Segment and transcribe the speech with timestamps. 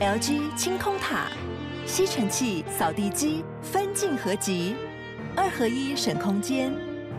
[0.00, 1.30] LG 清空塔，
[1.84, 4.74] 吸尘器、扫地机分镜合集，
[5.36, 6.72] 二合一省空间，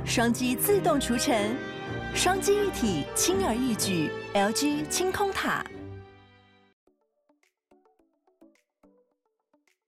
[0.04, 1.56] 双击自动除尘，
[2.16, 4.10] 双机一体轻而易举。
[4.34, 5.64] LG 清空塔。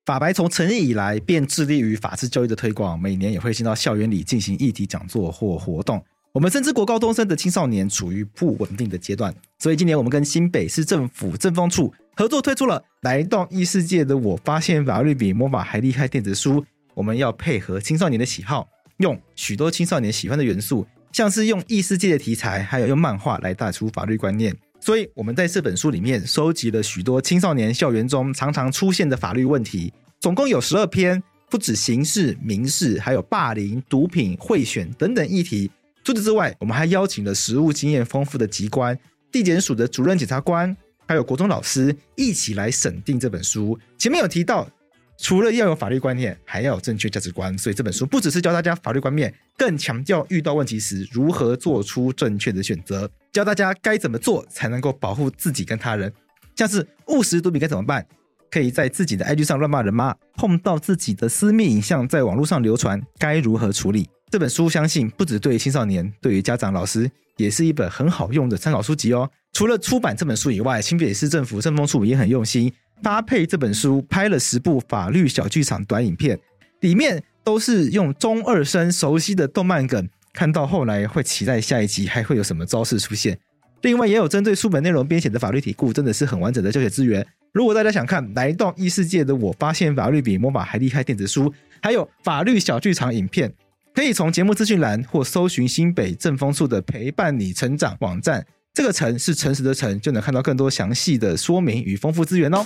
[0.05, 6.05] 法白从成立以来便致力于法治教育的推广，每年也会进到校园里进行议题讲座或活动。
[6.33, 16.65] 我们深知国高中生的青少年处于不稳定的阶段，所以今年我们跟新北市政府政风处合作推出了《来到异世界的我发现法律比魔法还厉害》电子书。
[16.95, 24.55] 我们要配合青少年的喜好，用许多青少年喜欢的元素，像是用异世界的题材，还有用漫画来带出法律观念。
[24.79, 35.69] 所以我们在这本书里面收集了许多青少年校园中常常出现的法律问题，总共有十二篇，不止刑事、民事，还有霸凌、毒品、贿选等等议题。
[36.03, 38.97] 除此之外，我们还邀请了实务经验丰富的籍官、
[39.31, 40.75] 地检署的主任检察官，
[41.07, 43.79] 还有国中老师一起来审定这本书。
[43.97, 44.69] 前面有提到。
[45.15, 47.55] 除了要有法律观念，还要有正确价值观。
[47.57, 56.11] 所以这本书不只是教大家法律观念，更强调遇到问题时如何做出正确的选择，教大家该怎么做才能够保护自己跟他人。
[56.55, 58.05] 像是误食毒品该怎么办？
[58.49, 60.15] 可以在自己的 IG 上乱骂人吗？
[60.35, 64.09] 碰到自己的私密影像在网络上流传，该如何处理？
[64.33, 69.29] 这本书相信不只对青少年，对于家长、老师也是一本很好用的参考书籍哦。
[69.51, 72.73] 除了出版这本书以外，新北市政府政风处也很用心。
[73.03, 76.39] 搭配这本书拍了十部法律小剧场短影片，
[76.79, 83.37] 里面都是用中二生熟悉的动漫梗，看到后来会期待下一集还会有什么招式出现。
[83.83, 87.23] 另外也有针对书本内容编写的法律题库，真的是很完整的教学资源。
[87.51, 93.53] 如果大家想看《来到异世界的我发现法律比魔法还厉害》电子书，还有法律小剧场影片，
[93.93, 98.43] 可以从节目资讯栏或搜寻新北政风处的陪伴你成长网站。
[98.73, 102.65] 这个“诚”是诚实的“诚”，就能看到更多详细的说明与丰富资源哦。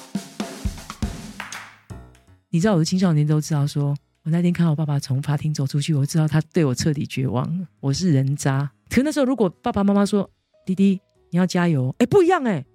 [2.49, 7.67] 你知道我的青少年都知道说，我那天看到我爸爸从法庭走出去，我知道他对我彻底绝望了。
[7.81, 8.71] 我是人渣。
[8.89, 10.29] 可那时候如果爸爸妈妈说
[10.65, 11.01] ：“弟弟，
[11.31, 12.65] 你要加油。”哎，不一样哎。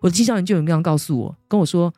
[0.00, 1.90] 我的青少年就有这样告诉我，跟我说：“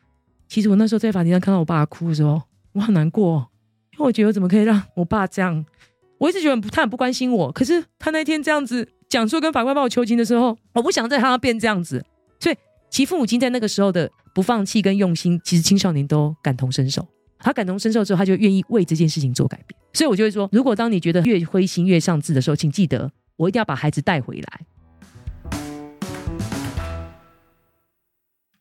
[0.47, 3.51] 其实我那时候在法庭上看到我爸爸哭的时候，我好难过，
[3.95, 5.67] 因为我觉得我怎么可以让我爸这样？
[6.19, 12.05] 我一直觉得他很不关心我，可是他那天这样子。”讲说跟法官帮我求情的时候，我不想再让他变这样子，
[12.41, 12.57] 所以
[12.91, 17.07] 其父母亲在那个时候的不放弃跟用心，其实青少年都感同身受。
[17.39, 19.79] 他感同身受之后，他就愿意为这件事情做改变。
[19.93, 24.61] 所以我就会说，如果当你觉得越灰心越丧志的时候，请记得我一定要把孩子带回来。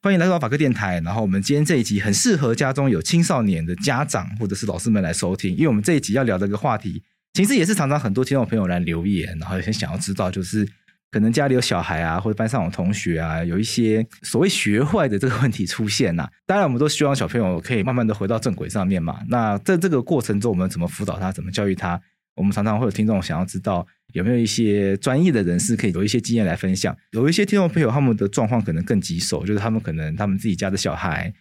[0.03, 1.01] 欢迎来到法客电台。
[1.03, 7.01] 然后我们今天这一集很适合家中有青少年的家长或者是老师们来收听，因为我们这一集要聊的一个话题。
[7.33, 10.67] 其实也是常常很多听众朋友来留言，然后也很想要知道，就是
[11.09, 16.31] 可能家里有小孩啊，或者班上有同学啊，有一些所谓学坏的这个问题出现呐、啊。
[16.45, 19.19] 当然，我们都希望小朋友可以慢慢的回到正轨上面嘛。
[19.29, 21.99] 那在这个过程中，我们怎么辅导他，怎么教育他？
[22.35, 26.95] 我们常常会有听众想要知道，有没有一些专业的人士可以有一些经验来分享。
[27.13, 31.33] 有一些听众朋友他们的状况可能更棘手，就是他们可能他们自己家的小孩、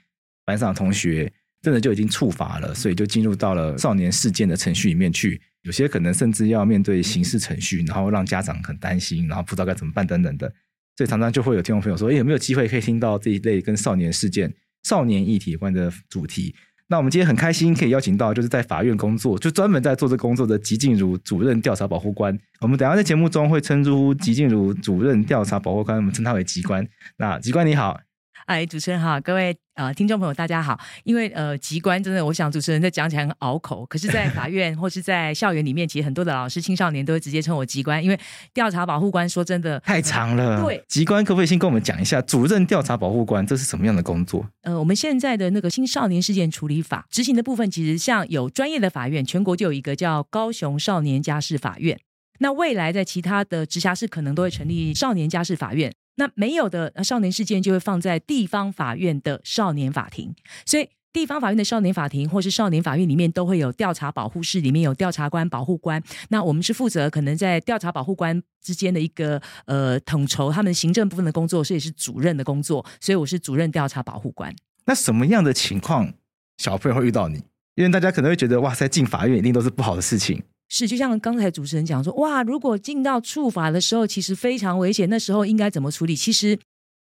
[0.47, 5.39] 班上的同学，真的就已经触法了，所以就进入到了少年事件的程序里面去。
[5.63, 10.53] 有些可能甚至要面对刑事程序，然后让家长很担心，然后不知道该怎么办等等的。
[10.97, 14.53] 所以常常就会有听众朋友说：“诶，有没有机会可以听到这一类跟少年事件、
[14.83, 16.55] 少年议题有关的主题？”
[16.89, 22.39] 那我们今天很开心可以邀请到就是在法院工作，就专门在做这工作的吉静茹主任调查保护官。
[22.61, 26.87] 我们等下在节目中会称呼吉静茹主任调查保护官，我们称他为吉官。
[27.17, 27.99] 那吉官你好。
[28.47, 30.79] 哎，主持人好，各位呃听众朋友大家好。
[31.05, 38.19] 因为呃，籍关真的，我想主持人在讲起来很拗口，可是，在法院或是在校园里面，其实很多的老师、青少年都会直接称我籍关，因为
[38.53, 40.57] 调查保护官说真的太长了。
[40.57, 44.45] 呃、对，籍官可不可以先跟我们讲一下，主任调查保护官这是什么样的工作？
[44.63, 51.99] 呃，我们现在的那个青少年事件处理法执行的部分，其实像有专业的法院，全国就有一个叫高雄少年家事法院。
[52.39, 55.93] 那未来在其他的直辖市可能都会成立少年家事法院。
[56.17, 60.35] 那没有的少年事件就会放在地方法院的少年法庭，
[60.67, 66.03] 所以地方法院的少年法庭或是少年法院里面都会有调查保护室，里面有调查官、保护官。
[66.31, 74.55] 那我们是负责可能在调查保护官之间的一个呃统筹他们行政部分的工作，所以是主任的工作，所以我是主任调查保护官。
[74.87, 76.13] 那什么样的情况
[76.59, 77.43] 小朋友会遇到你？
[77.75, 80.43] 因为大家可能会觉得哇塞，进法院一定都是不好的事情。
[80.75, 85.07] 是，就像刚才主持人讲说，哇，如果进到触法的时候，其实非常危险。
[85.11, 86.17] 那时候应该怎么处理？
[86.17, 86.59] 其实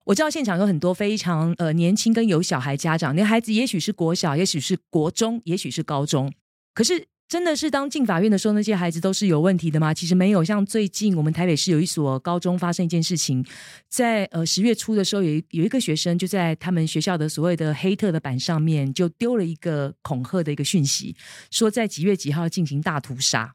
[0.05, 6.33] 我知道现场有很多非常呃年轻跟有小孩家长，那孩子也许是国小，也许是国中，也许是高中。
[6.75, 9.93] 可是真的是当进法院的时候，那些孩子都是有问题的吗？
[9.93, 10.45] 其实没有。
[10.45, 13.45] 像最近我们台北市有一所高中发生一件事情，
[13.89, 21.17] 在呃十月初的时候，有一有一个学生就在他们学校的所谓的黑特的板上面就丢了一个恐吓的一个讯息，
[21.51, 23.55] 说在几月几号进行大屠杀。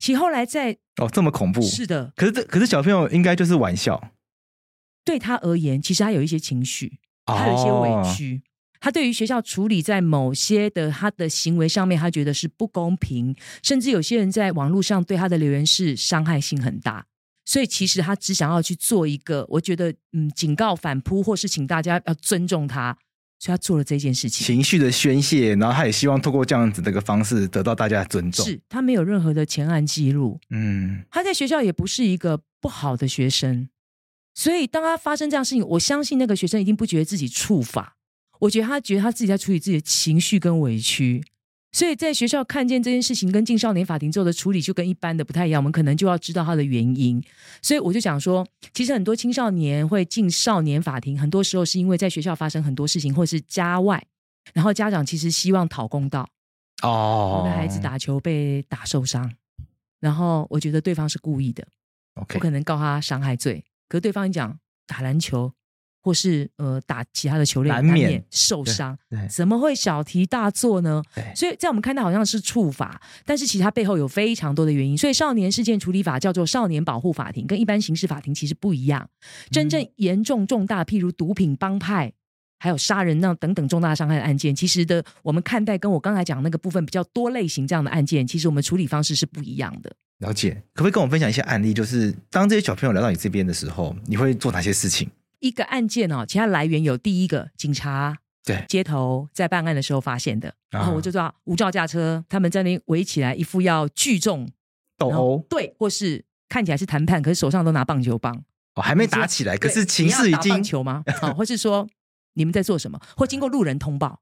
[0.00, 2.12] 其后来在哦这么恐怖，是的。
[2.16, 4.10] 可是这可是小朋友应该就是玩笑，
[5.04, 8.42] 对他而言，其实他有一些情绪，他有一些委屈。
[8.44, 8.51] 哦
[8.84, 13.32] 他对于学校处理在某些的他的行为上面，他觉得是不公平，
[13.62, 17.06] 甚至有些人在网络上对他的留言是伤害性很大，
[17.44, 22.98] 所以其实他只想要去做一个，我觉得嗯，警告反扑，或是请大家要尊重他，
[23.38, 28.44] 所以他做了这件事情，情绪的宣泄，然后他也希望透过这样子的一个方式得到大家的尊重。
[28.44, 33.68] 是他没有任何的前案记录，嗯，他在学校也不是一个不好的学生，
[34.34, 37.98] 所以当他发生这样事情，我相信那个学生一定不觉得自己触法。
[38.42, 41.24] 我觉得他觉得他自己在处理自己的情绪跟委屈，
[41.70, 47.22] 所以在学校看见这件事情跟进少年法庭之后的处理就跟一般的不太一样，我们可能就要知道他的原因。
[47.62, 48.44] 所以我就想说，
[48.74, 54.04] 其实很多青少年会进少年法庭，很多时候是因为在学校发生很多事情，或是家外，
[54.52, 56.28] 然后家长其实希望讨公道。
[56.82, 59.32] 哦，我的孩子打球被打受伤，
[60.00, 61.64] 然后我觉得对方是故意的.
[62.16, 65.52] 我可能告他伤害罪，可是对方一讲打篮球。
[66.02, 68.98] 或是呃打其他的球类难免受伤，
[69.30, 71.02] 怎么会小题大做呢？
[71.34, 74.98] 所以在我们看到好像是处罚，但是其实它背后有非常多的原因。
[74.98, 79.08] 所以少年事件处理法叫做少年保护法庭，跟一般刑事法庭其实不一样。
[79.50, 82.12] 真正严重重大，譬如毒品帮派，
[82.58, 89.92] 还有杀人那等等重大伤害的案件，其实的我们看待跟我刚才讲那个部分比较多类型这样的案件，其实我们处理方式是不一样的。
[90.18, 91.74] 了解，可不可以跟我们分享一些案例？
[91.74, 95.08] 就是当这些小朋友来到你这边的时候，你会做哪些事情？
[95.42, 104.48] 一个案件哦，其他来源有第一个警察对街头在办案的时候发现的，然后我就知道无照驾车，他们在那围起来，一副要聚众
[104.96, 108.42] 斗殴，对，或是看起来是谈判，可是手上都拿棒球棒
[108.76, 111.02] 哦，还没打起来，可是情势已经棒球吗？
[111.20, 111.88] 啊，或是说
[112.34, 113.00] 你们在做什么？
[113.16, 114.20] 或经过路人通报，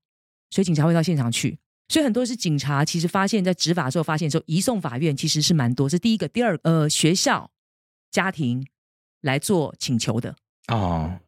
[0.51, 1.59] 所以警察会到现场去，
[1.89, 5.89] 所以很多是警察其实发现，在执法的时候发现之后移送法院，其实是蛮多。
[5.89, 7.51] 是第一个，第二个，呃，学校
[8.11, 8.67] 家庭
[9.21, 10.35] 来做请求的。
[10.69, 11.19] 哦，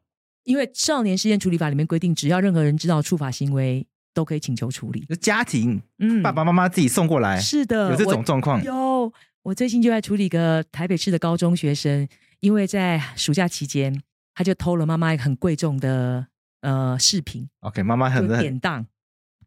[0.45, 5.05] 因为少年事件处理法里面规定，只要任何人知道触法行为，都可以请求处理。
[5.07, 8.63] 就家庭，嗯，爸爸妈妈自己送过来，是的，有这种状况。
[8.63, 9.13] 有，
[9.43, 12.07] 我最近就在处理一个台北市的高中学生，
[12.41, 14.03] 因为在暑假期间，
[14.35, 16.27] 他就偷了妈妈一个很贵重的
[16.61, 17.49] 呃饰品。
[17.61, 18.87] OK，妈妈很典当，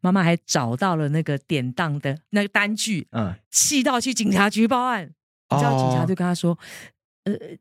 [0.00, 5.12] 妈妈还找到了那个典当的那个单据，嗯，气到去警察局报案。
[5.48, 6.52] 你知道警察就跟他说，
[7.24, 7.56] 哦、呃。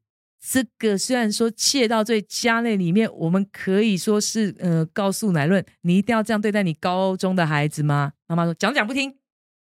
[0.48, 8.14] 这个虽然说窃盗罪家内里面，我们可以说是呃告诉乃论，你一定要这样对待你高中的孩子吗？
[8.28, 9.18] 妈妈说讲讲不听，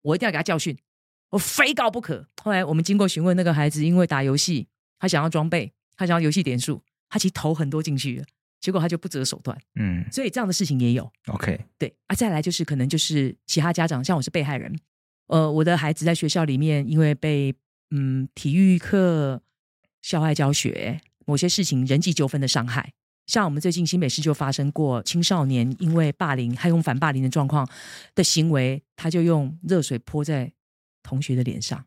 [0.02, 0.76] 我一定要给他教训，
[1.30, 2.26] 我非告不可。
[2.42, 4.66] 后来我们经过询问那个孩子，因为打游戏，
[4.98, 8.24] 他想要装备，他想要游戏点数，他其实投很多进去了，
[8.60, 9.56] 结果他就不择手段。
[9.78, 11.08] 嗯，所以这样的事情也有。
[11.28, 14.76] OK，对啊，再来就是可能就是其他家长，像我是被害人，
[15.28, 17.54] 呃，我的孩子在学校里面因为被
[17.92, 19.40] 嗯体育课。
[20.06, 22.92] 校外教学，某些事情人际纠纷的伤害，
[23.26, 27.68] 像我们最近新北市就发生过青少年因为霸凌，还用反霸凌的状况
[28.14, 30.52] 的行为，他就用热水泼在
[31.02, 31.84] 同学的脸上，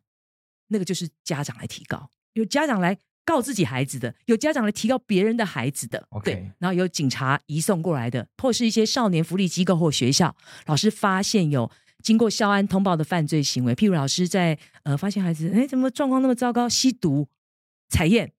[0.68, 10.36] 那个就是家长来提高，有家长来告自己孩子的，有家长来提高别人的孩子的.对，然后有警察移送过来的，或是一些少年福利机构或学校
[10.66, 11.71] 老师发现有
[12.04, 17.30] 经过校安通报的犯罪行为，譬如老师在呃发现孩子哎怎么状况那么糟糕，吸毒。
[17.90, 18.31] 采验，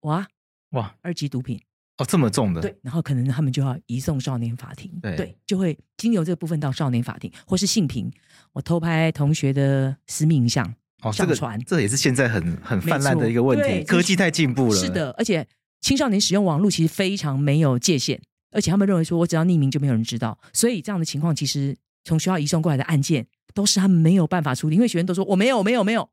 [0.00, 0.26] 哇
[0.70, 1.60] 哇，二级毒品
[1.98, 8.10] 哦，这么重的，对，然后可能他们就要移送少年法庭，对，对，就会经由这个部分到少年法庭，或是性平，
[8.52, 15.46] 我偷拍同学的私密影像，哦，上传，这也是现在很很泛滥的一个问题，科技太进步了，是的，而且
[15.80, 21.74] 青少年使用网络其实非常没有界限，而且他们认为说我只要匿名就没有人知道，所以这样的情况其实
[22.04, 26.10] 从学校移送过来的案件都是他们没有办法处理，因为学员都说我没有，没有，没有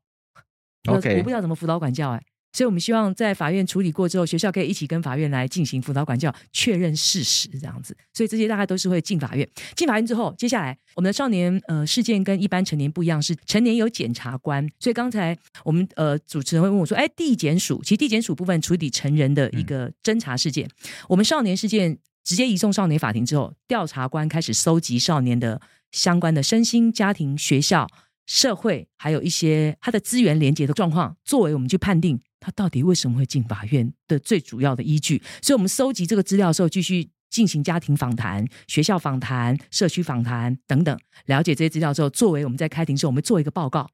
[0.86, 2.22] ，OK， 我不知道怎么辅导管教，哎。
[2.54, 7.96] 所以，我们希望在法院处理过之后，学校可以一起跟法院来进行辅导管教，确认事实这样子。
[8.12, 9.46] 所以，这些大概都是会进法院。
[9.74, 14.64] 进法院之后，接下来我们的少年呃事件跟一般成年不一样，是成年有检察官。
[14.78, 20.70] 所以，刚才我们呃主持人会问我说：“哎，地检署，其实地检署部分处理成人的一个侦查事件，
[21.08, 27.88] 我们少年事件直接移送少年法庭之后，调查官开始搜集少年的相关的身心、家庭、学校、
[28.26, 35.22] 社会，还有一些他的资源连接的状况，作为我们去判定。”他到底为什么会进法院的最主要的依据？
[35.40, 43.88] 所以，我们搜集这个资料的时候，继续进行家庭访谈、学校访谈、社区访谈等等，了解这些资料之后，作为我们在开庭时候，我们做一个报告，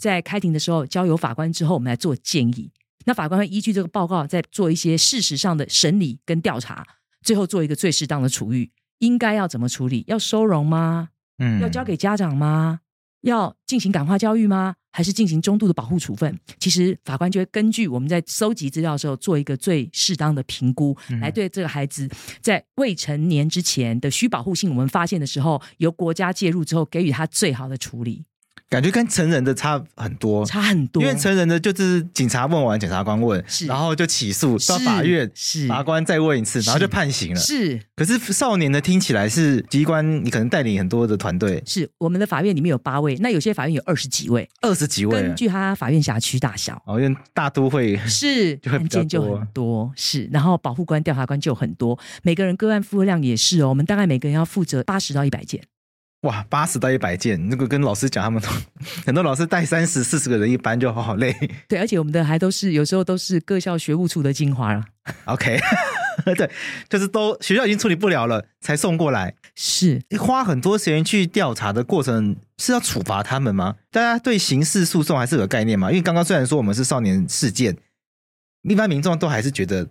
[0.00, 2.70] 在开庭的时候交由法官之后，我们来做建议。
[3.06, 6.86] 那法官会依据这个报告，再做一些事实上的审理跟调查，
[7.22, 8.70] 最后做一个最适当的处遇。
[8.98, 10.04] 应该要怎么处理？
[10.06, 11.08] 要收容吗？
[11.38, 12.82] 嗯，要交给家长吗？
[13.28, 14.74] 要进行感化教育吗？
[14.92, 16.38] 还是进行中度的保护处分？
[16.58, 22.08] 其实法官就会根据我们在搜集资料的时候，做一个最适当的评估，嗯、来对这个孩子
[22.40, 28.24] 在未成年之前的需保护性，我们发现的时候，由国家介入之后，给予他最好的处理。
[28.68, 31.00] 感觉跟成人的差很多，差很多。
[31.00, 37.40] 因为成人的就是警察问完，检察官问，是，然后就起诉到法院，是，法官再问一次，然后就判刑了。
[37.40, 37.80] 是。
[37.94, 41.62] 可是少年的听起来是机关，你可能带领很多的团队。
[41.64, 45.22] 是，我们的法院里面有八位，那有些法院有二十几位，二十几位。
[45.22, 55.62] 根据他法院辖区大小，哦，因为大都会是 案件就很多，是，然后保护官、调查官就很多，每个人个案负荷量也是哦，我们大概每个人要负责八十到一百件。
[56.22, 58.48] 哇，八十到一百件，那个跟老师讲，他们都
[59.04, 61.32] 很多老师带三十四十个人一班就好好累。
[61.68, 64.82] 对，而且我们的还都是有时候都是各校学务处的精华了。
[65.26, 65.60] OK，
[66.36, 66.50] 对，
[66.88, 69.34] 就是都学校已经处理不了了，才送过来。
[69.54, 73.76] 是花很多时间去调查的过程，是要处罚他们吗？
[73.92, 75.90] 大家对刑事诉讼还是有个概念吗？
[75.90, 77.76] 因为刚刚虽然说我们是少年事件，
[78.62, 79.86] 一般民众都还是觉得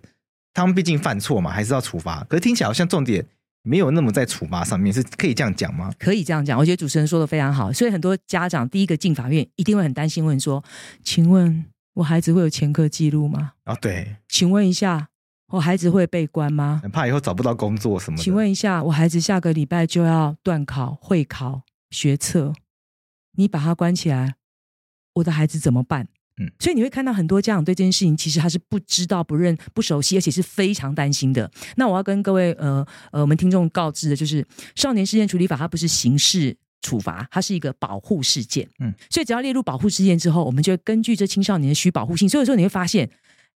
[0.52, 2.26] 他们毕竟犯错嘛，还是要处罚。
[2.28, 3.24] 可是听起来好像重点。
[3.66, 5.92] 没有那么在处罚上面，是可以这样讲吗？
[5.98, 7.72] 可以这样讲，我觉得主持人说的非常好。
[7.72, 10.62] 所以很多家长第一个进法院，一定会很担心，问说
[11.02, 14.18] ：“请问我孩子会有前科记录吗？”啊，对。
[14.28, 15.08] 请问一下，
[15.48, 16.80] 我孩子会被关吗？
[16.82, 18.22] 很怕以后找不到工作什么的。
[18.22, 22.52] 请问一下，我孩子下个礼拜就要断考、会考、学测，
[23.32, 24.36] 你把他关起来，
[25.14, 26.06] 我的孩子怎么办？
[26.38, 31.50] 嗯，所以你会看到很多家长对这件事情，其实他是不知道、不认、不熟悉，而且是非常担心的。
[31.76, 34.42] 那我要跟各位呃呃我们听众告知的就是，
[34.74, 38.68] 《少年事件处理法》它不是刑事处罚，它是一个保护事件。
[38.80, 42.28] 嗯，所以只要列入保护事件之后，我们就会根据这青少年的需保护性。
[42.28, 43.10] 所以有时候你会发现，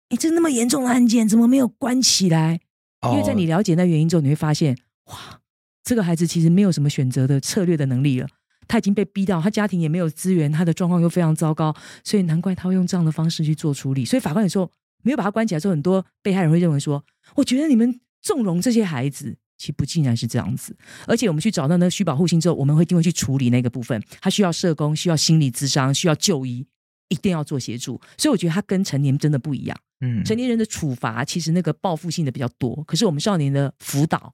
[0.09, 2.61] 哎，这那么严重的案件怎么没有关起来？
[3.03, 5.41] 因为在你了解那原因之后，你会发现，哇，
[5.85, 8.29] 这个孩子其实没有什么选择的策略的能力了。
[8.71, 11.75] 他已经被逼到，他家庭也没有资源，他的状况又非常糟糕，
[12.05, 14.05] 所以难怪他会用这样的方式去做处理。
[14.05, 14.71] 所以法官也说，
[15.03, 20.77] 没有把他关起来之后，很多被害人会认为说，我觉得你们纵容这些孩子，其实不竟然是这样子。
[21.09, 26.65] 而且我们去找到那个需保护性之后，我们会一定会去处理那个部分，他需要社工，需要心理咨商，需要就医，
[27.09, 28.01] 一定要做协助。
[28.17, 29.77] 所以我觉得他跟成年真的不一样。
[30.01, 34.33] 嗯，成年人的处罚其实那个报复性的比较多，可是我们少年的辅导、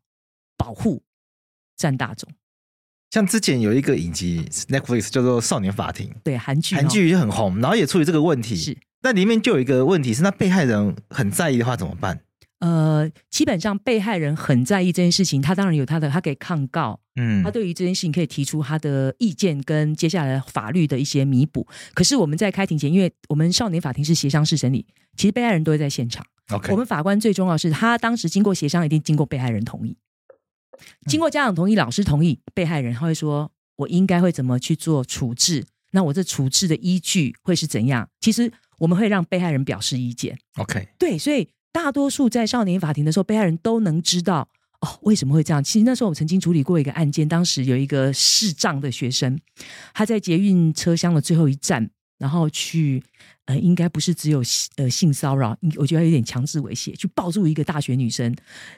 [0.59, 1.03] 保护
[1.75, 2.29] 占大宗。
[3.11, 8.57] 像之前有一个影集 Netflix 叫做《少年法庭》，对，韩剧，韩剧就很红，然后也处理这个问题。
[8.57, 12.21] 是，那里面就有一个问题是，那被害人很在意的话怎么办？
[12.59, 21.67] 呃，基本上被害人很在意这件事情，他当然有他的，他可以抗告，嗯，他对于这件事情可以提出他的意见跟接下来法律的一些弥补。
[21.95, 24.87] 可是我们在开庭前，因为我们少年法庭是协商式审理，
[25.17, 26.25] 其实被害人都会在现场。
[26.51, 29.95] OK，我们法官最重要的是他当时经过协商，一定经过被害人同意。
[31.07, 35.65] 经过家长同意、老师同意，被害人他会说：“我应该会怎么去做处置？
[35.93, 40.39] 那我这处置的依据会是怎样？”其实我们会让被害人表示意见。
[40.57, 44.49] OK，对，所以大多数在少年法庭的时候，被害人都能知道
[44.81, 45.63] 哦，为什么会这样。
[45.63, 49.39] 其实那时候我曾经处理过一个案件，当时有一个视障的学生，
[49.95, 53.03] 他在捷运车厢的最后一站，然后去。
[53.47, 54.43] 呃，应该不是只有
[54.75, 58.35] 呃性骚扰，我觉得有点强制猥亵，去抱住一个大学女生，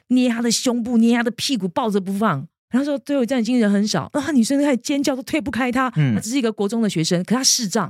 [0.08, 2.46] 捏她的胸部，捏她的屁股，抱着不放。
[2.68, 5.90] 然后说对我这样已经人很少，那女生开始尖叫，都推不开她。
[5.96, 7.86] 嗯，她只是一个国中的学生，可她视障，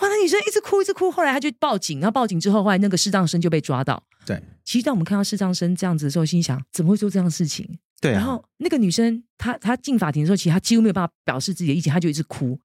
[0.00, 1.10] 哇，那女生一直哭一直哭。
[1.10, 4.00] 后来她就报警，然后报警之后，后来那个视障生就被抓到。
[4.24, 7.68] 对，其实当我们看到视障生这样子的时候，心想怎么会做这样的事情？
[8.00, 12.56] 对、啊，然后那个女生她她进法庭的时候，其实她几乎没有办法表示自己的意见，她就一直哭。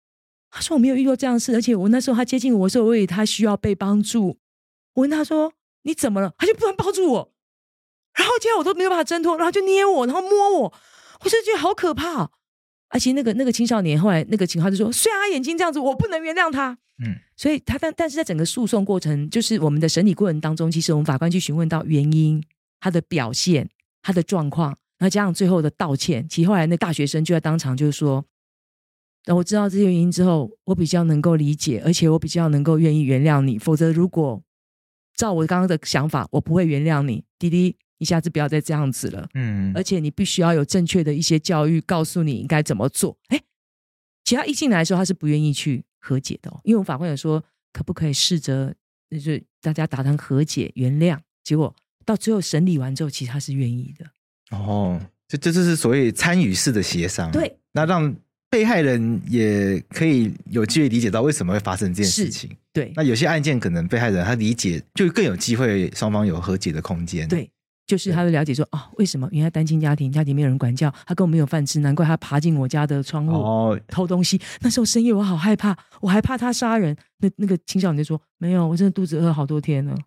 [0.51, 4.37] 他说：“我没有遇到这样的事，而且我那时候他接近我的时候，我以为他需要被帮助。
[4.93, 5.53] 我问他说
[5.83, 7.31] ：‘你怎么了？’他就不能抱住我，
[8.15, 10.73] 然后接着我都没有办法挣脱，然后就捏我，然后摸我，
[11.21, 12.31] 我就觉得好可怕。
[12.89, 16.75] 而且那个那个青少年后来那个情况就说：虽然他眼睛这样子，我不能原谅他。
[17.05, 22.43] 嗯，所以他但但是在整个诉讼过程，就是我们的审理过程当中，其实我们法官去询问到原因、
[22.79, 23.69] 他的表现、
[24.01, 26.27] 他的状况，然后加上最后的道歉。
[26.27, 28.25] 其实后来那大学生就在当场就是说。”
[29.29, 33.59] 那我知道这些原因之后，我比较能够理解，而且我比较能够愿意原谅你。
[33.59, 34.41] 否则，如果
[35.15, 39.29] 照我刚刚的想法，我不会原谅你，弟弟，你下次不要再这样子了。
[39.35, 43.15] 嗯，而且你必须要有正确的一些教育，告诉你应该怎么做。
[43.27, 43.39] 哎，
[44.23, 48.73] 其他一进来的时候，他是不愿意去和解的哦，因为我们法官有说，可不可以试着，
[49.11, 51.15] 就是大家达成和解、原谅？
[51.43, 54.57] 结果到最后审理完之后，其实他是愿意的。
[54.57, 57.31] 哦，这这就是所谓参与式的协商。
[57.31, 58.15] 对，那让
[58.49, 62.49] 被害人也可以有机会理解到为什么会发生这件事情。
[62.73, 67.27] 对，那有些案件可能被害人他理解就更有机会双方有和解的空间。
[67.27, 67.49] 对。
[67.87, 69.27] 就是他会了解说啊、哦，为什么？
[69.31, 74.39] 原来单亲家庭，家庭没有人管教，他根本没有饭吃，难怪他爬进我家的窗户、哦、偷东西。
[74.59, 76.95] 那时候深夜我好害怕，我还怕他杀人。
[77.17, 79.97] 那那个青少年就说：“没有，我真的肚子饿好多天了。”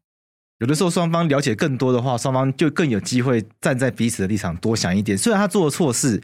[0.60, 5.18] 有的时候双方了解更多的话，双方就更有机会站在彼此的立场多想一点。
[5.18, 6.22] 虽然他做了错事。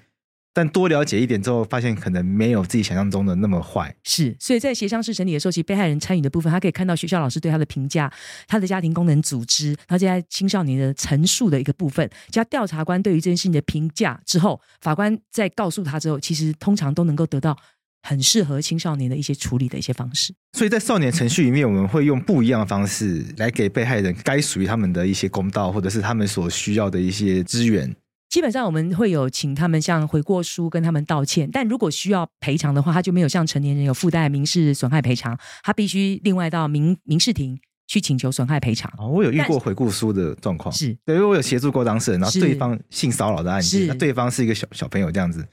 [0.58, 3.94] 但多了解一点之后，发现可能没有自己想象中的那么坏。
[4.02, 8.12] 是，所以在协商式审理的时候，其实被害人参与的部分，他可以看到学校老师对他的评价，
[8.48, 17.56] 他的家庭功能组织，他在青少年的陈述的一个部分，加调查官对于这件事情的评价之后，法官在告诉他之后，其实通常都能够得到
[18.02, 20.34] 很适合青少年的一些处理的一些方式。
[20.54, 27.94] 所以在少年程序里面，我们会用不一样的方式来给被害人该属于他们的一些公道，或者是他们所需要的一些资源。
[28.28, 38.92] 基本上我们会有请他们像悔过书跟他们道歉，但如果需要赔偿的话，他就没有像成年人有附带民事损害赔偿，他必须另外到民民事庭去请求损害赔偿。
[38.98, 45.48] 哦，我有遇过悔过书的状况，是对，因为我有协助过当事人，然后对方性骚扰的案件，那对方是一个小小朋友这样子，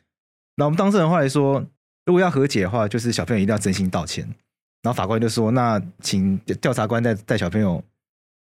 [0.58, 1.66] 那我们当事人后来说，
[2.06, 4.26] 如果要和解的话，就是小朋友一定要真心道歉，
[4.82, 7.82] 然后法官就说，那请调查官带带小朋友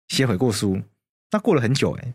[0.09, 0.81] 写悔过书，
[1.31, 2.14] 那过了很久哎。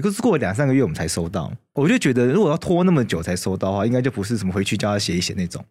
[0.00, 1.52] 也就是过了两三个月，我们才收到。
[1.74, 5.62] 我就觉得，如果要拖那么久才收到的话，应该就不是什么回去叫他写一写那种，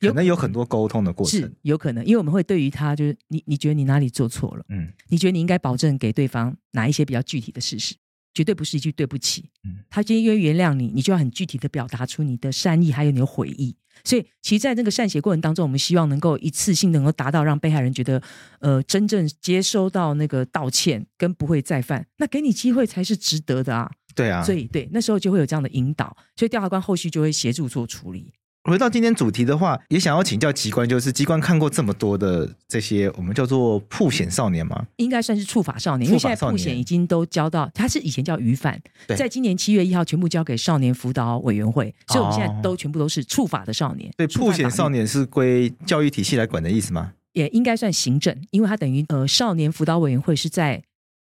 [0.00, 1.40] 可能有很多沟通的过程。
[1.40, 4.64] 是有可能，因为我们会对于他，就是你，你觉得你哪里做错了？
[4.68, 7.94] 嗯，你觉得你应该保证给对方哪一些比较具体的事实？
[8.34, 9.50] 绝对不是一句对不起。
[9.64, 13.76] 嗯，他今天因为原谅你，你就要很具体的表达出你的善意，还有你的悔意。
[14.02, 18.22] 所以，其实，在这个善写过程当中，我们希望能够一次性能够达到让被害人觉得，
[18.60, 23.90] 呃，真正接收到那个道歉跟不会再犯，那给你机会才是值得的啊。
[24.14, 28.32] 对啊，所以对，那时候就会有这样的引导，所以调查官后续就会协助做处理。
[28.64, 34.86] 回到今天主题的话，也想要请教机关，就是机关看过这么多的这些我们叫做曝险少年吗？
[34.96, 38.78] 应该算是触法少年，因为现在曝险已经都交到，他是以前叫虞犯，
[39.16, 44.12] 在今年七月一号全部交给少年辅导委员会，所以我们现在都全部都是触法的少年。
[44.16, 47.14] 对，曝险少年是归教育体系来管的意思吗？
[47.32, 50.82] 也应该算行政，因为他等于呃少年辅导委员会是在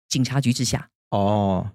[0.09, 0.89] 警察局之下。
[1.11, 1.71] 哦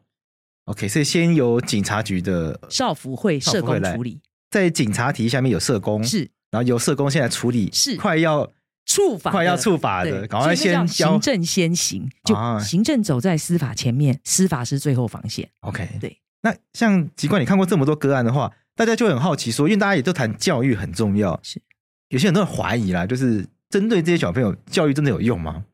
[0.66, 4.20] ，OK，所以先由警察局的少辅会社工处理。
[4.57, 8.51] 在警察体系下面有社工，是，然后有社工现在处理，是快要
[8.87, 15.51] 处罚，快要处罚的，赶快先行政先行，就行政走在司法前面，司法是最后防线。
[15.61, 16.19] OK，对。
[16.40, 21.61] 那像籍贯，你看过这么多个案的话，大家就很好奇说，因为大家也都谈教育很重要，是
[22.09, 25.64] 有些人都很怀疑啦，就是针对这些小朋友，教育真的有用吗？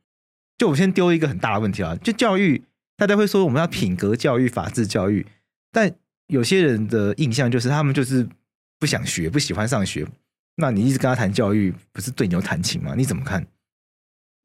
[0.58, 2.64] 就我先丢一个很大的问题啊，就教育，
[2.96, 5.24] 大家会说我们要品格教育、法治教育，
[5.70, 5.94] 但
[6.26, 8.26] 有些人的印象就是他们就是。
[8.82, 10.04] 不想学，不喜欢上学，
[10.56, 12.96] 那你一直跟他谈教育，不是对牛弹琴吗？
[12.96, 13.46] 你怎么看？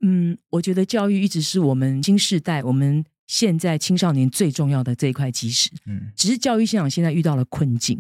[0.02, 5.72] 嗯，我觉得教育一直是我们新时代、我们现在青少年最重要的这一块基石。
[5.88, 8.00] 嗯，只是教育现场现在遇到了困境。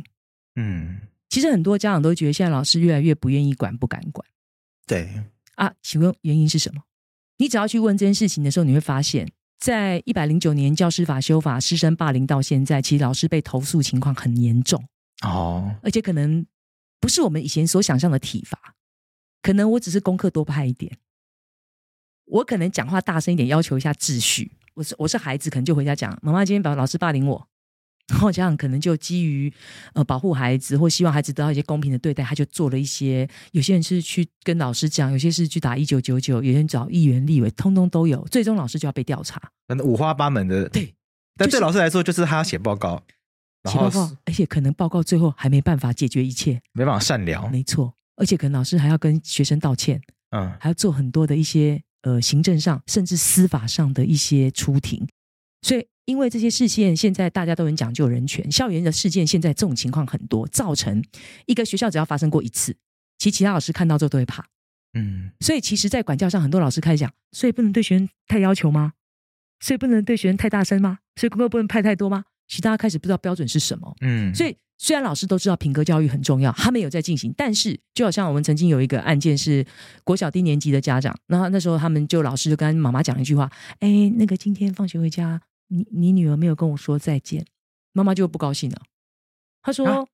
[0.57, 4.23] 嗯，其实很多家长都觉得现在老师越来越不愿意管、不敢管。
[4.85, 5.09] 对
[5.55, 6.83] 啊，请问原因是什么？
[7.39, 9.27] 你只要去问这件事情的时候，你会发现
[9.59, 14.85] 在一百零九年教师法修法、师生霸凌到现在，其实老师被投诉情况很严重。
[15.23, 16.45] 哦，而且可能
[16.99, 18.75] 不是我们以前所想象的体罚，
[19.41, 20.97] 可能我只是功课多拍一点，
[22.25, 24.51] 我可能讲话大声一点，要求一下秩序。
[24.75, 27.47] 我是我是孩子，可能就回家讲，妈妈今天把老师霸凌我，
[28.09, 29.51] 然后家长可能就基于
[29.93, 33.27] 呃保护孩子或希望孩子得到一些公平的对待，他就做了一些。
[33.53, 38.23] 有些人是去跟老师讲，有些是去打一九九九，有些人找议员、立委，通通都有。
[38.25, 39.41] 最终老师就要被调查，
[39.83, 40.69] 五花八门的。
[40.69, 40.93] 对，
[41.35, 43.03] 但对老师来说，就是他要写报告。
[43.67, 47.47] 写报告，而且可能报告最后还没办法解决一切，没办法善了。
[47.49, 50.01] 没错，而且可能老师还要跟学生道歉，
[50.31, 55.07] 嗯，还要做很多的一些呃行政上甚至司法上的一些出庭。
[55.61, 61.03] 所以，因为这些事件，现在大家都很讲究人权，校园的事件现在这种情况很多，造成
[61.45, 62.75] 一个学校只要发生过一次，
[63.17, 64.45] 其实其他老师看到之后都会怕。
[64.93, 68.93] 嗯，所以其实，在管教上，很多老师开始讲，所以不能对学生太要求吗？
[69.59, 70.99] 所以不能对学生太大声吗？
[71.15, 72.25] 所以功课不能派太多吗？
[72.47, 79.65] 其实大家开始不知道标准是什么，嗯，所以虽然老师都知道品格教育很重要，他们有在进行，但是就好像我们曾经有一个案件是
[80.03, 87.45] 国小低年级的家长，然后那时候他们就老师就跟妈妈讲一句话，哎，那个今天放学回家，你你女儿没有跟我说再见，
[87.91, 88.81] 妈妈就不高兴了，
[89.61, 90.05] 她说，啊、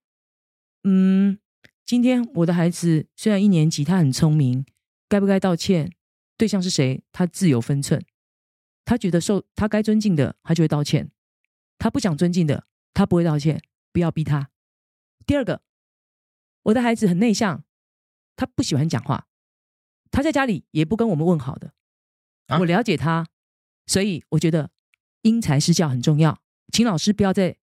[0.84, 1.38] 嗯，
[1.86, 4.66] 今天我的孩子虽然一年级，他很聪明，
[5.08, 5.92] 该不该道歉？
[6.36, 7.04] 对象是谁？
[7.12, 8.04] 他自有分寸，
[8.84, 11.12] 他觉得受他该尊敬的，他就会道歉。
[11.84, 13.62] 他不想尊敬的，他不会道歉。
[13.92, 14.50] 不要逼他。
[15.26, 15.62] 第二个，
[16.64, 17.66] 我的孩子很内向，
[18.38, 19.28] 他不喜欢讲话，
[20.10, 21.74] 他在家里也不跟我们问好的。
[22.48, 23.28] 啊、我了解他，
[23.86, 24.72] 所以我觉得
[25.24, 26.40] 因材施教很重要，
[26.72, 27.58] 请老师不要再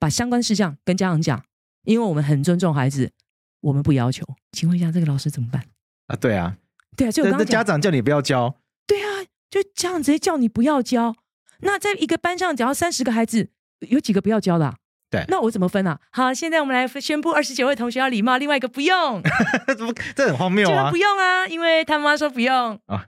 [0.00, 1.46] 把相关事项跟家长讲，
[1.84, 3.12] 因为我们很尊重孩子，
[3.60, 4.26] 我们不要求。
[4.50, 5.64] 请问一下，这个老师怎么办？
[6.08, 6.58] 啊，对啊，
[6.96, 11.14] 对啊，就我刚刚家长叫你不要教，对啊，就家长直接叫你不要教。
[11.60, 13.50] 那在一个班上，只要三十个孩子，
[13.88, 14.74] 有几个不要教的、啊？
[15.10, 15.98] 对，那我怎么分啊？
[16.12, 19.20] 好，现在我们来宣布，二十九位同学要礼貌，另外一个不用。
[19.76, 19.92] 怎么？
[20.14, 20.88] 这很荒谬啊！
[20.88, 23.06] 不用啊，因为他妈说不用啊。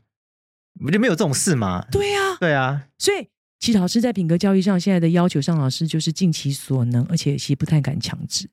[0.80, 1.86] 不就没有这种事吗？
[1.92, 2.82] 对呀、啊，对啊。
[2.98, 3.28] 所以，
[3.60, 8.50] 其实老师在品格教育上，现在的要求上，老师就是尽其所能，而且其实不太敢强制。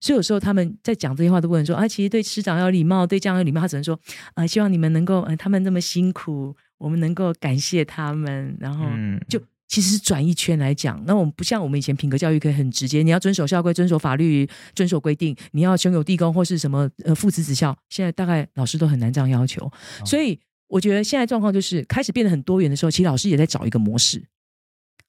[0.00, 3.60] 所以有时候他们在讲这些话，都不能说啊，其实对师长要礼貌，对家长要礼貌。
[3.60, 3.96] 他只能说
[4.34, 8.86] 啊，希望你们能够，呃，他们那么辛苦，我们能够感谢他们，然后
[9.28, 9.40] 就。
[9.72, 17.74] 嗯其实是转一圈来讲，那我们不像我们以前品格教育可以很直接，你要遵守校规、遵守法律、遵守规定，你要兄友弟恭或是什么呃父慈子孝。
[17.88, 19.72] 现在大概老师都很难这样要求，哦、
[20.04, 24.22] 所以我觉得现在状况就是开始变得很多元的时候，其实老师也在找一个模式，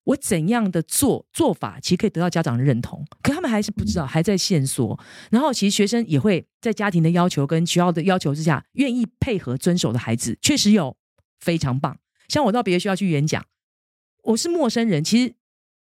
[0.06, 4.98] 我怎样的做做法，其实可以得到家长的认同，可他们还是不知道，还在线索。
[5.30, 10.96] 然后其实学生也会在家庭的要求跟学校的要求之下，愿意配合遵守的孩子确实有
[11.42, 11.98] 非常棒。
[12.30, 13.44] 像我到别的学校去演讲。
[14.24, 15.36] 我是陌生人，其实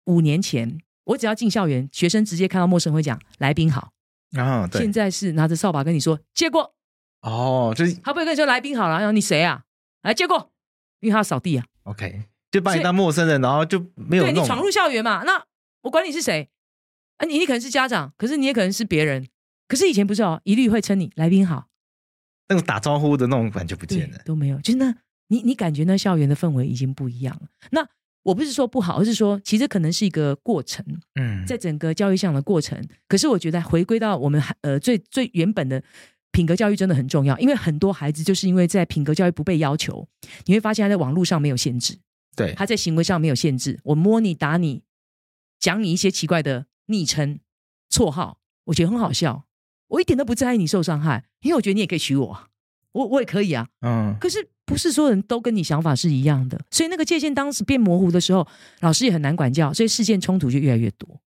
[0.05, 3.91] 五年前我只要进校园，学生直接看到陌生人会讲“来宾好”，
[4.37, 4.81] 啊，对。
[4.81, 6.75] 现在是拿着扫把跟你说“借过”，
[7.21, 9.63] 哦，就是他不会跟你说“来宾好”了，然后你谁啊？
[10.03, 10.51] 来借过，
[10.99, 11.65] 因为他要扫地啊。
[11.83, 15.23] OK，就把你当陌生人，然后就没有对你闯入校园嘛？
[15.23, 15.43] 那
[15.83, 16.49] 我管你是谁
[17.17, 17.25] 啊？
[17.25, 19.27] 你你可能是家长，可是你也可能是别人。
[19.67, 21.67] 可是以前不是哦，一律会称你“来宾好”，
[22.49, 24.59] 那种打招呼的那种感觉不见了，都没有。
[24.59, 24.93] 就是那，
[25.29, 27.47] 你你感觉那校园的氛围已经不一样了。
[27.71, 27.87] 那。
[28.25, 30.83] 我不是说不好，而是说其实可能是一个过程。
[31.13, 32.75] 嗯，在整个教育上的过程，
[33.07, 35.81] 可是我觉得回归到我们呃最最原本的
[36.31, 40.07] 品格教育真的很重要，因为很多孩子就是因为在品格教育不被要求，
[40.45, 41.99] 你会发现他在网络上没有限制，
[42.35, 43.79] 对，他在行为上没有限制。
[43.83, 44.81] 我摸你、打你、
[45.59, 47.39] 讲你一些奇怪的昵称、
[47.91, 49.45] 绰号，我觉得很好笑，
[49.89, 52.49] 我一点都不在意你受伤害，因为我觉得你也可以娶我，
[52.93, 54.49] 我我也可以啊，嗯，可是。
[54.65, 58.47] 不是所有人都跟你想法是一样的，所以那个界限当时变模糊的时候，
[58.79, 61.21] 老师也很难管教，所以事件冲突就越来越多。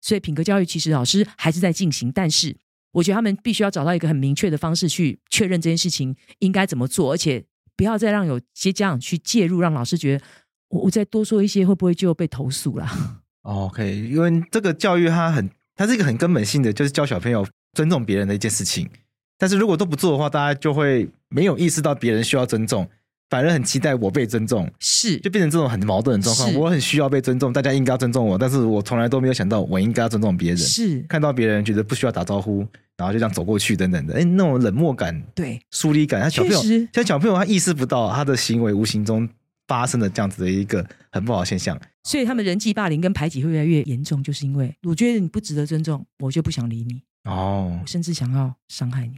[0.00, 2.56] 所以品格教育其实老师还是在进行，但是
[2.92, 7.44] 我觉得他们必须要找到一个很明确的方式去确认这件事情应该怎么做，而且
[7.76, 10.24] 不要再让有些家长去介入，让老师觉得
[10.70, 12.88] 我我再多说一些会不会就被投诉了？
[13.42, 18.88] OK，因为这个教育它很，它是一个很根本性的，就是教小朋友尊重别人的一件事情。
[19.40, 22.86] 但是如果都不做的话，大家就会没有意识到别人需要尊重，
[23.30, 25.16] 反而很期待我被尊重，是。
[25.20, 26.54] 就变成这种很矛盾的状况。
[26.54, 30.58] 我很需要被尊重，大家应该要尊重我，但是我从来都没有想到我应该要尊重别人。
[30.58, 31.00] 是。
[31.08, 32.66] 看到别人觉得不需要打招呼，
[32.98, 35.58] 然后就这样走过去等等的，哎，那种冷漠感、对。
[35.70, 39.26] 疏离感，他小朋友像小朋友他意识不到他的行为无形中
[39.66, 47.00] 发生了这样子的一个很不好的现象，所以他们人际霸凌跟排挤会越来越严重，就是因为我觉得你不值得尊重，我就不想理你。
[47.24, 49.14] 哦，我甚至想要伤害你。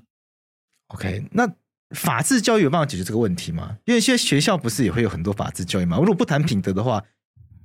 [0.94, 1.50] OK，那
[1.96, 3.76] 法治教育有办法解决这个问题吗？
[3.84, 5.96] 因为现在学校不是也会有很多法治教育吗？
[5.98, 7.02] 如果不谈品德的话，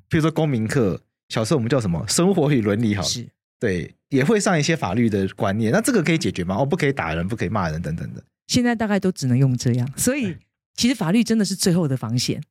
[0.10, 2.06] 比如说公民课，小时候我们叫什么？
[2.08, 3.28] 生活与伦理，好，是
[3.60, 5.72] 对，也会上一些法律的观念。
[5.72, 6.56] 那这个可以解决吗？
[6.58, 8.24] 哦，不可以打人，不可以骂人，等等的。
[8.48, 9.90] 现在大概都只能用这样。
[9.98, 10.38] 所以
[10.76, 12.42] 其实法律真的是最后的防线。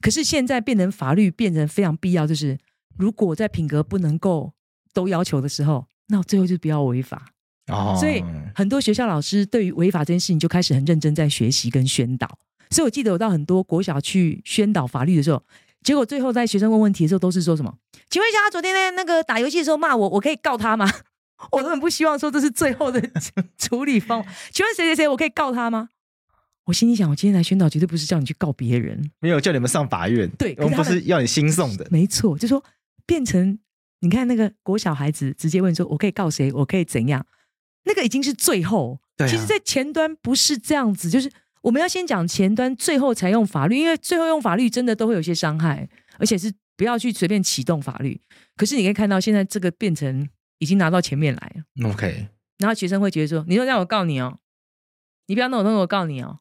[0.00, 2.58] 可是现在变成法律变成非常必要，就是
[2.96, 4.52] 如果在品格不能够
[4.92, 7.32] 都要求的时候，那最后就不要违法。
[7.68, 8.22] 哦，所以
[8.54, 12.38] 很多学校老师对于违法这件事情就开始很认真在学习跟宣导。
[12.70, 15.42] 所以我记得我到很多国小去宣导法律的时候，
[15.82, 17.72] 结果最后在学生问问题的时候，都是说什么？
[18.10, 20.90] 请问一下，他昨天呢那个打游戏的时候骂我，我可以告他吗？
[21.52, 23.00] 我都很不希望说这是最后的
[23.58, 24.32] 处理方法。
[24.52, 25.90] 请问谁谁谁，我可以告他吗？
[26.64, 32.64] 我心里想，我今天来宣导绝对不是叫你去告别人，没有叫你们上法院，对，我们不是要你兴送的，没错，就说
[33.06, 33.58] 变成
[34.00, 36.50] 你看那个国小孩子直接问说，我可以告谁？
[36.52, 37.24] 我可以怎样？
[37.86, 41.30] 那个已经是最后，啊、其实，在前端不是这样子，就是
[41.62, 48.20] 我们要先讲前端，最后才用法律，因为最后用法律真的都会有些伤害，而且是不要去随便启动法律。
[48.56, 51.88] 可是你可以看到，现在这个变成已经拿到前面来了。
[51.88, 54.38] OK，然后学生会觉得说：“你说让我告你哦，
[55.26, 56.40] 你不要弄我弄我告你哦。”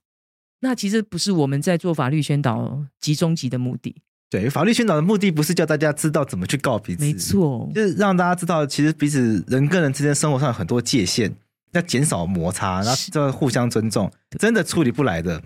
[0.62, 4.02] 那其实不是我们在做法律宣导集中集的目的。
[4.30, 11.34] 对，法律宣导的目的不是叫大家知道怎么去告彼此，没错，就是让大家知道，其实彼此人跟人之间生活上有很多界限，
[11.74, 14.12] 要减少摩擦，然后就互相尊重。
[14.40, 15.42] 真的处理不来的，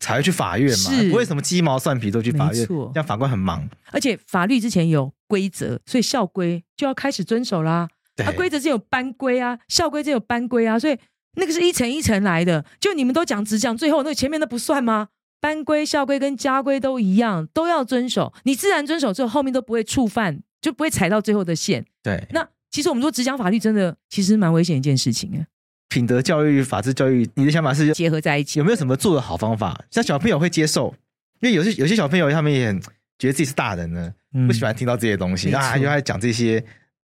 [0.00, 0.90] 才会去法院嘛。
[1.10, 3.68] 不会什么鸡毛蒜皮都去法院，这样法官很忙。
[3.90, 7.88] 而且法律之前有规则，所以校规就要开始遵守啦。
[8.24, 10.98] 啊，规则是有班规啊，校规是有班规啊，所以
[11.36, 12.64] 那个是一层一层来的。
[12.80, 15.08] 就你们都讲只讲最后，那个前面的不算吗？
[15.42, 18.32] 班规、校规跟家规都一样，都要遵守。
[18.44, 21.84] 你自然遵守之后，后面都不会触犯，就不会踩到最后的线。
[22.00, 25.44] 对，那其实我们说只讲法律，真的其实蛮危险一件事情哎。
[25.88, 28.60] 品德教育、法治教育，你的想法是结合在一起？
[28.60, 30.94] 有没有什么做的好方法，像小朋友会接受？
[31.40, 32.80] 因为有些有些小朋友他们也很
[33.18, 36.64] 觉得自己是大人呢，嗯、不喜欢听到这些东西啊，又爱讲这些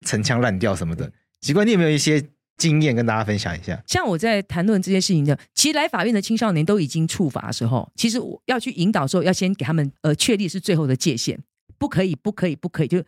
[0.06, 1.12] 陈腔滥调什么的。
[1.42, 2.24] 奇怪，你有没有一些？
[2.60, 11.39] 经验跟大家分享一下，像我在谈论这些事情的，其实来法院的青少年都已经触法的时候，其实我要去引导的时候，要先给他们呃确立是最后的界限，
[11.80, 13.02] 不可以，不可以，不可以，就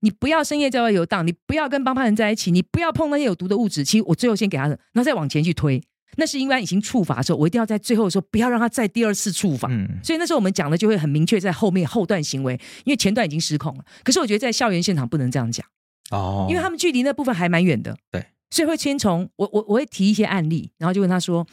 [0.00, 3.84] 你不要深夜在外游荡，你不要跟帮派人在一起，你不要碰那些有毒的物质。
[3.84, 5.82] 其实我最后先给他的，然后再往前去推，
[6.16, 9.68] 那是因为已经触法的时候，我一定要在最后的时候不要让他再第二次触法。
[9.70, 13.84] 嗯，所以那时候我们讲的就会很明确，在后面后段行为，因为前段已经失控了。
[14.04, 15.66] 可是我觉得在校园现场不能这样讲
[16.10, 17.96] 哦，因为他们距离那部分还蛮远的。
[18.12, 18.24] 对。
[18.52, 21.46] 所以会先从我我我会提一些案例，然后就问他说，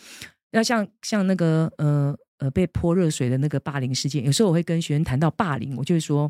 [0.51, 6.29] 要像像那个呃呃被泼热水的那个霸凌事件，有时候我会跟学生谈到霸凌，我就会说，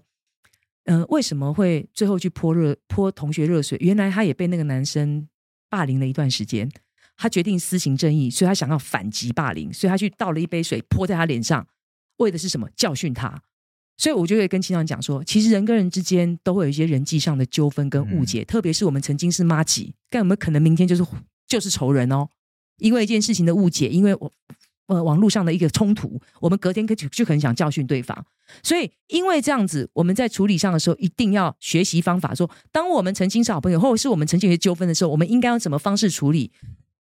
[0.85, 3.79] 呃为什么会最后去泼热泼同学热水？
[3.81, 5.27] 原来他也被那个男生
[5.69, 6.69] 霸凌了一段时间，
[7.17, 11.67] 他决定私行正义，所以他想要反击霸凌，所以他去倒了一杯水泼在他脸上，
[12.17, 12.69] 为的是什么？
[12.75, 13.41] 教训他。
[13.99, 21.05] 所以我就会跟青长讲说，其实人跟人之间都会有一些人际上的纠纷跟误解，嗯、特别是我们曾经是妈吉，但我们可能明天就是
[21.45, 22.29] 就是仇人哦。
[22.77, 24.31] 因为一件事情的误解，因为我
[24.87, 28.25] 呃网络上的一个冲突，我们隔天可就就很想教训对方。
[28.63, 36.51] 所以因为这样子，我们在处理上的时候一定要学习方法说，说当我们曾经是好朋友，或者是我们曾经有些纠纷的时候，我们应该用什么方式处理？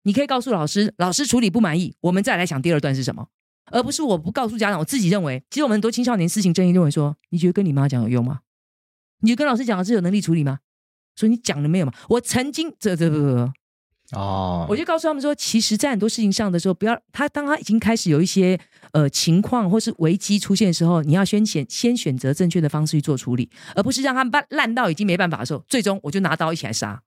[0.03, 3.29] 你可以告诉老师，老师处理不满意，我们再来想第二段是什么。
[3.71, 8.41] 而不是我不告诉家长，我自己认为，其实我们很多青少年事情正义，认为说，你觉得跟你妈讲有用吗？
[9.21, 10.61] 你觉得跟老师讲的是有能力处理吗？
[11.17, 11.93] 所以你讲了没有嘛？
[12.09, 13.53] 我曾经这这这这
[14.13, 18.59] 哦，我就告诉他们说，其实，在很多事情上的时候，不要他当他已经开始有一些
[18.93, 27.03] 呃情况或是危机出现的时候，你要先选先选择正确的方式去做处理，而不是让他们烂烂到已经没办法的时候，最终我就拿刀一起来杀，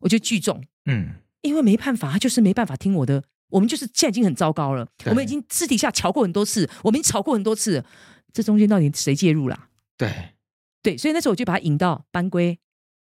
[0.00, 1.10] 我就聚众，嗯，
[1.42, 3.22] 因为没办法，他就是没办法听我的。
[3.48, 7.84] 我们就是现在已经很糟糕了，我们已经私底下吵过很多次，我们已经吵过很多次，
[8.32, 9.68] 这中间到底谁介入了？
[9.96, 10.34] 对，
[10.82, 12.58] 对，所以那时候我就把它引到班规、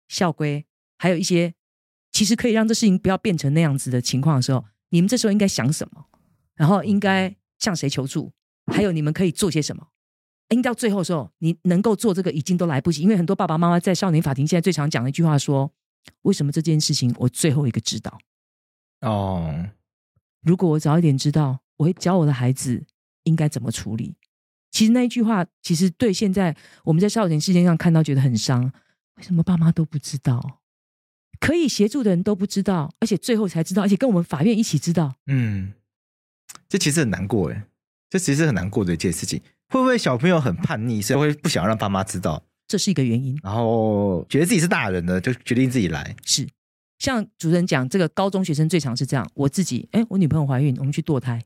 [0.07, 0.65] 校规，
[0.97, 1.53] 还有一些
[2.11, 6.05] 其实可以让这事情不要变成那样子的情况的时候，你们这时候应该想什么？
[6.55, 8.31] 然后应该向谁求助？
[8.71, 9.87] 还有你们可以做些什么？
[10.49, 15.73] 应到最后的时候，你能够做这个已经都来不及，因为很多爸爸妈妈在少年法庭现在最常讲的一句话说：
[16.21, 18.17] 为什么这件事情我最后一个知道？
[19.01, 19.65] 哦。
[20.45, 22.85] 如果我早一点知道，我会教我的孩子
[23.23, 24.15] 应该怎么处理。
[24.71, 28.71] 其实那一句话，其实对现在我们在少年事件上看到觉得很伤。
[29.15, 30.61] 为什么爸妈都不知道？
[31.39, 35.15] 可以协助的人都不知道，而且最后才知道，而且跟我们法院一起知道。
[35.27, 35.73] 嗯，
[36.69, 37.65] 这其实很难过哎，
[38.09, 39.41] 这其实很难过的一件事情。
[39.69, 42.43] 会不会小朋友很叛逆，所以会不想让爸妈知道？
[42.67, 43.39] 这是一个原因。
[43.43, 46.15] 然后觉得自己是大人了，就决定自己来。
[46.23, 46.47] 是。
[47.05, 49.29] 像主持人讲，这个高中学生最常是这样。
[49.35, 51.39] 我自己，哎，我女朋友怀孕，我们去堕胎。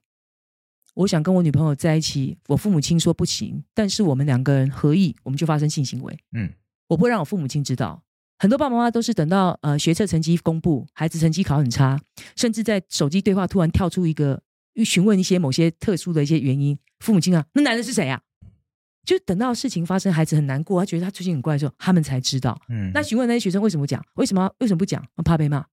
[0.93, 6.17] 我想跟我女朋友在一起，我父母亲说不行，但是我们两个人合意，我们就发生性行为。
[6.31, 6.49] 嗯，
[6.87, 8.01] 我不会让我父母亲知道。
[8.37, 11.99] 很多爸爸妈妈都是等到呃学测成绩公布，孩子成绩考很差，
[12.37, 14.41] 甚至在手机对话突然跳出一个
[14.85, 18.21] 询问一些某些特殊的一些原因，父母亲啊，那男人是谁啊？
[19.05, 22.59] 就等到事情发生，孩子很难过，他觉得他最近很怪的时候，他们才知道。
[22.69, 24.05] 嗯，那询问那些学生为什么讲？
[24.15, 25.03] 为什么为什么不讲？
[25.25, 25.65] 怕被骂。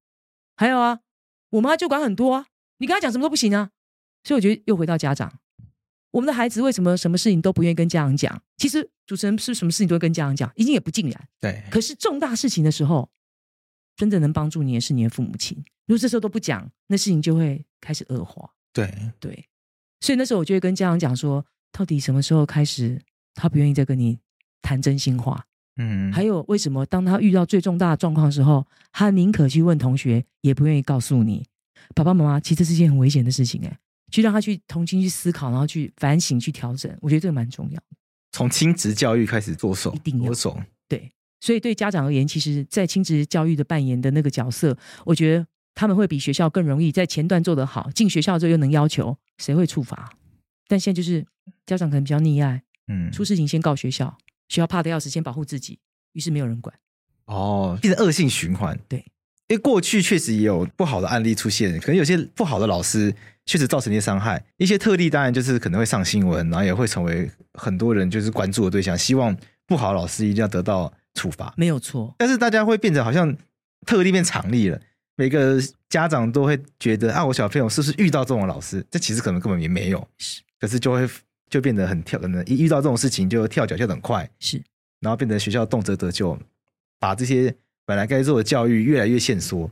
[0.57, 1.01] 还有啊，
[1.51, 2.47] 我妈就管很多啊，
[2.79, 3.71] 你跟他讲什么都不行啊。
[4.25, 5.39] 所以我觉得又回到家长，
[6.13, 8.43] 我们的孩子为什么什么事情都不愿意跟家长讲？
[8.57, 11.29] 其实主持人是什么事情都会跟家长讲，一定也不尽然。
[11.39, 11.63] 对。
[11.71, 13.11] 可是重大事情的时候，
[13.97, 15.63] 真正能帮助你的是你的父母亲。
[15.87, 18.51] 如果这时候都不讲，那事情就会开始恶化。
[18.73, 19.47] 对对。
[20.01, 23.01] 所以那时候我就会跟家长讲说，到底什么时候开始？
[23.37, 24.19] 他不愿意再跟你
[24.63, 25.45] 谈真心话，
[25.77, 31.47] 嗯，还有为什么当他遇到最重大的状况的时候，他宁可去问同学，也不愿意告诉你
[31.95, 32.41] 爸爸妈妈。
[32.41, 33.79] 其实这是件很危险的事情，哎，
[34.11, 36.91] 去让他去重新去思考，然后去反省、去调整。
[37.01, 37.85] 我觉得这个蛮重要的。
[38.33, 40.59] 从亲职教育开始着手，一定要着手。
[40.89, 47.91] 对，所以对家长而言，其实，在亲职教育的扮演的那个角色，我觉得他们会比学校更容易在前段做得好。
[47.93, 50.11] 进学校之后又能要求，谁会处罚？
[50.69, 51.25] 但现在就是
[51.65, 52.63] 家长可能比较溺爱。
[52.89, 54.17] 嗯，出事情先告学校，
[54.49, 55.79] 学校怕的要死，先保护自己，
[56.13, 56.75] 于是没有人管。
[57.27, 58.79] 哦，变成恶性循环。
[58.89, 58.99] 对，
[59.49, 63.13] 因为过去确实也有不好的案例出现，可能有些不好的老师
[63.45, 64.45] 确实造成一些伤害。
[64.57, 68.97] 一些特例当然就是可能会上新闻，然后也会成为很多人就是关注的对象。
[68.97, 72.15] 希望不好的老师一定要得到处罚，没有错。
[72.19, 73.37] 但是大家会变成好像
[73.85, 74.81] 特例变常例了。
[75.17, 78.87] 每个家长都会觉得啊，我小朋友是不是遇到这种老师？
[78.91, 80.07] 这其实可能根本也没有，
[80.61, 81.09] 可是就会
[81.49, 84.63] 就变得很跳，可能一遇到这种事情就跳脚跳得很快，是，
[85.01, 86.39] 然后变成学校动辄得咎，
[86.99, 87.55] 把这些
[87.85, 89.71] 本来该做的教育越来越限缩，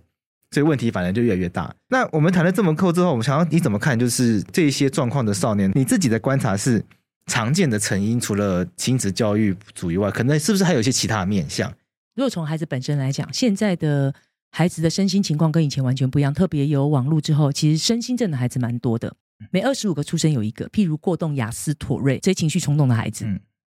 [0.50, 1.74] 所以问题反而就越来越大。
[1.88, 3.98] 那我们谈了这么扣之后，我们想要你怎么看？
[3.98, 6.84] 就是这些状况的少年，你自己的观察是
[7.26, 11.72] 常见的成因，除了亲子教育不足以外，可能是不是还有一些其他的面向？
[12.14, 14.14] 如果从孩子本身来讲，现在的。
[14.56, 19.16] 孩子的身心情况跟以前完全不一样，特别有网络之后，其实身心症的孩子蛮多的，
[19.50, 20.68] 每二十五个出生有一个。
[20.68, 23.26] 譬如过动、雅思、妥瑞这些情绪冲动的孩子，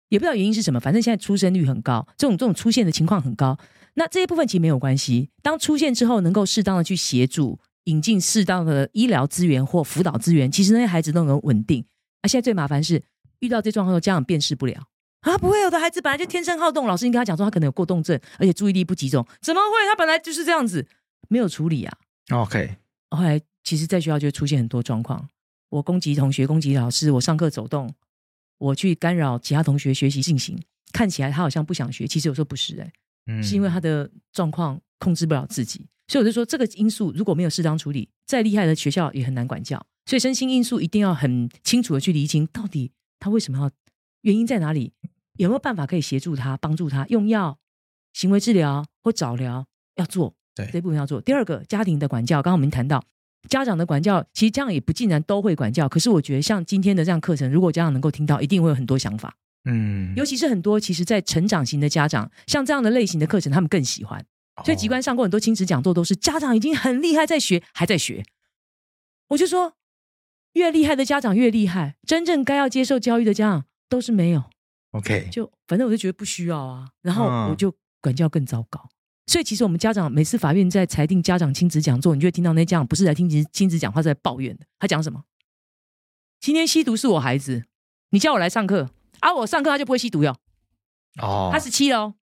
[0.08, 3.58] 也不知道原因是什么，反正现在出生率很高，这种这种出现的情况很高。
[3.94, 11.84] 那这一部分其实没有关系，当出现之后，能够适当的去协助，引进适当的医疗资源或辅导资源，其实那些孩子都能稳定。
[12.20, 13.02] 啊，现在最麻烦是
[13.40, 14.88] 遇到这状况后，家长辨识不了。
[15.22, 19.88] 啊，不会，有的孩子本来就天生好动，老师你跟他讲说他可能有过动症，而且注意力不集中，怎么会？
[19.88, 20.86] 他本来就是这样子，
[21.28, 21.98] 没有处理啊。
[22.30, 22.76] OK，
[23.10, 25.28] 后来其实，在学校就出现很多状况，
[25.68, 27.92] 我攻击同学，攻击老师，我上课走动，
[28.58, 30.58] 我去干扰其他同学学习进行，
[30.92, 32.92] 看起来他好像不想学，其实有时候不是、欸，哎、
[33.26, 43.70] 嗯，是因为他的状况控制不了自己，所以我就说这个因素如果没有适当处理，再厉害的学校也很难管教，所以身心因素一定要很清楚的去厘清，到底他为什么要，
[44.22, 44.92] 原因在哪里。
[45.38, 47.58] 有没有办法可以协助他、帮助他用药、
[48.14, 50.34] 行为治疗或早疗要做？
[50.54, 51.20] 对，这部分要做。
[51.20, 53.04] 第二个，家庭的管教，刚刚我们谈到
[53.48, 55.88] 家长的管教，其实这样也不尽然都会管教。
[55.88, 59.34] 可是我觉得像今天的这样课程，如果家长能够听到，一定会有很多想法。
[59.64, 64.24] 嗯，尤其是很多其实在成长型的家长，像这样的类型的课程，他们更喜欢。
[64.64, 68.24] 所以，机关上过很多亲子讲座，都是家长已经很厉害，在学还在学。
[69.28, 69.74] 我就说，
[70.54, 74.44] 越厉害的家长越厉害，真正该要接受教育的家长都是没有。
[74.92, 78.88] OK，就反正我就觉得不需要啊，然后我就管教更糟糕。
[79.26, 84.64] 嗯、所以其实我们家长每次法院在裁定家长亲子讲座，你就会听到那家长不是来听亲亲子讲话，是在抱怨的。
[84.78, 85.24] 他讲什么？
[86.40, 87.64] 今天吸毒是我孩子，
[88.10, 89.34] 你叫我来上课啊？
[89.34, 90.36] 我上课他就不会吸毒哟？
[91.20, 92.14] 哦，他十七了，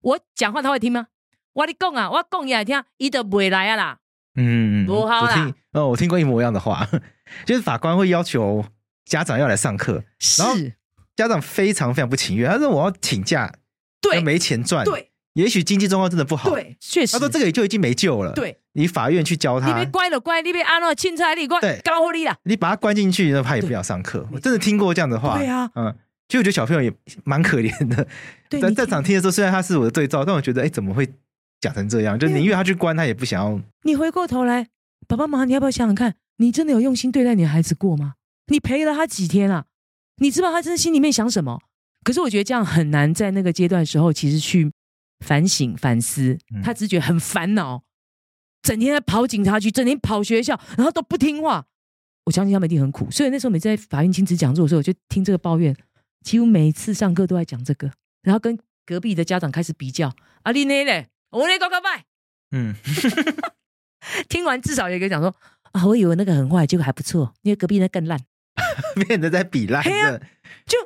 [0.00, 1.06] 我讲话他会听吗？
[1.52, 3.98] 我跟你讲啊，我讲也听，伊都不会来啊啦。
[4.36, 5.54] 嗯，不好啦。
[5.72, 6.88] 哦，我听过一模一样的话，
[7.46, 8.64] 就是法官会要求
[9.04, 10.74] 家长要来上课，是。
[11.14, 13.54] 家长非常非常不情愿，他说：“我要请假，
[14.00, 17.12] 对，没钱赚，对，也许经济状况真的不好，对，确实。
[17.12, 24.26] 他说这个也就已经没救了，对，你法院去教他，你别乖了乖，你别安了，青菜你乖，对，高火力了，你把他关进去，那他也不要上课。
[24.32, 25.94] 我真的听过这样的话，对啊，嗯，
[26.28, 26.92] 其实我觉得小朋友也
[27.24, 28.06] 蛮可怜的。
[28.60, 31.12] 在在场听的时候，虽然他是我的对照，但我觉得，哎，怎么会
[31.60, 32.16] 讲成这样？
[32.18, 33.60] 就宁愿他去关，他也不想要。
[33.82, 34.68] 你回过头来，
[35.08, 38.14] 爸爸妈妈，你要不要想想看，你真的有用心对待你的孩子过吗？
[38.46, 39.64] 你陪了他几天啊？
[40.18, 41.60] 你知道他真的心里面想什么？”
[42.04, 44.70] 可是我觉得这样很难，在那个阶段的时候，其实去
[45.24, 46.38] 反省反思。
[46.62, 47.82] 他只觉得很烦恼，
[48.62, 51.66] 整天在跑警察局，整天跑学校，然后都不听话。
[52.24, 53.10] 我相信他们一定很苦。
[53.10, 55.74] 所以那时候每次在法院亲子讲座的时候，我就听这个抱怨，
[56.24, 57.90] 几乎每次上课都在讲这个，
[58.22, 60.14] 然后跟隔壁的家长开始比较。
[60.42, 62.04] 啊，你那嘞，我那高高拜。
[62.52, 62.74] 嗯，
[64.28, 65.34] 听完至少有一个讲说
[65.72, 68.18] 啊，我以为那个很坏，结果还不错，因为隔壁那更烂，
[69.06, 69.82] 变得在比烂。
[69.82, 70.20] 啊、
[70.66, 70.78] 就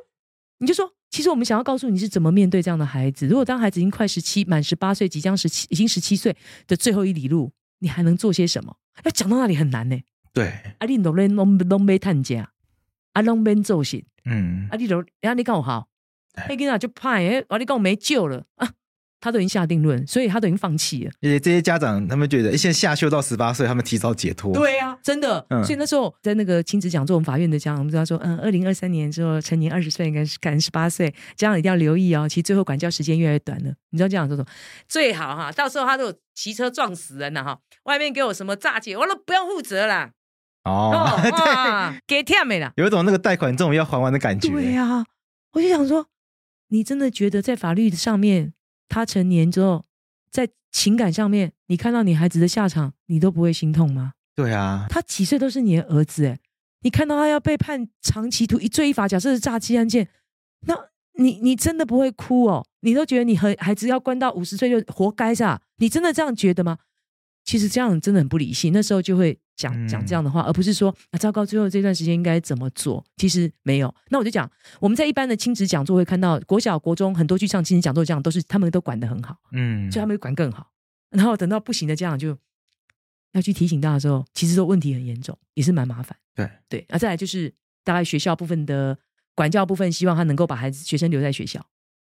[0.59, 0.97] 你就说。
[1.11, 3.27] 其实我们想要告诉你是怎么面对这样的孩子。
[3.27, 8.77] 如果当孩子已经快十七、满十八岁，即将十七、已经十七岁的最后一里路，你还能做些什么？
[9.05, 9.99] 要讲到那里很难呢。
[10.33, 12.53] 对，啊，你都连拢拢没探家，
[13.12, 15.88] 啊，拢没做事，嗯，啊，你都，然后你讲好，
[16.49, 18.73] 那个那就怕哎，我你讲没救了啊。
[19.20, 21.11] 他都已经下定论，所以他都已经放弃了。
[21.22, 24.52] 而且这些家长他们觉得，现在下修到十八岁，他们提早解脱。
[24.54, 25.44] 对呀、啊，真的。
[25.50, 32.28] 嗯、所以那时候在那个亲子讲座，我们法院的家长，我们知道说，嗯，二零二三年之后成年二十岁，应该是赶十八岁，家长一定要留意哦。
[32.28, 33.72] 其实最后管教时间越来越短了。
[33.90, 34.48] 你知道家长说什么？
[34.88, 40.11] 最好哈，到时候他都骑车撞死人了哈，外面给我什么诈欺，我都不用负责啦。
[40.64, 44.50] 哦，哦 对，给甜美了，有一种那个贷款这种要还完的感觉。
[44.50, 45.07] 对呀、啊，
[45.52, 46.07] 我就想说，
[46.68, 48.52] 你真的觉得在法律上面，
[48.88, 49.85] 他成年之后？
[50.31, 54.12] 在情感上面，你看到你孩子的下场，你都不会心痛吗？
[54.35, 56.38] 对啊，他几岁都是你的儿子诶，
[56.83, 60.09] 你看到他要被判长期徒一罪一罚，假设是诈欺案件，
[60.66, 60.77] 那
[61.14, 62.66] 你你真的不会哭哦？
[62.81, 65.62] 你都觉得你和孩子要关到五十岁就活该是吧？
[65.79, 66.79] 你真的这样觉得吗？
[67.44, 73.04] 其实这样真的很不理性，那时候就会讲讲这样的话，而不是说啊，糟糕，最后这段时间应该怎么做？
[73.17, 73.92] 其实没有。
[74.09, 74.48] 那我就讲，
[74.81, 80.71] 我们在一般的亲子讲座会看到，国小、国中很多去上亲子讲座，这样都是他们都管得很好，嗯，所以他们会管更好。
[81.11, 82.38] 然后等到不行的家长就
[83.33, 86.17] 要去提醒大家的时候，其实说问题很严重，也是蛮麻烦。
[86.35, 87.52] 对对，那再来就是
[87.83, 88.96] 大概学校部分的
[89.35, 91.65] 管教部分，希望他能够把孩子学生留在学校。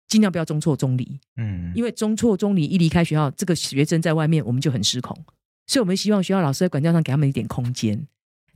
[0.07, 5.17] 尽量不要中错中离，嗯，因为中错中离一离开学校，这个学生在外面我们就很失控，
[5.67, 8.07] 所以我们希望学校老师在管教上给他们一点空间。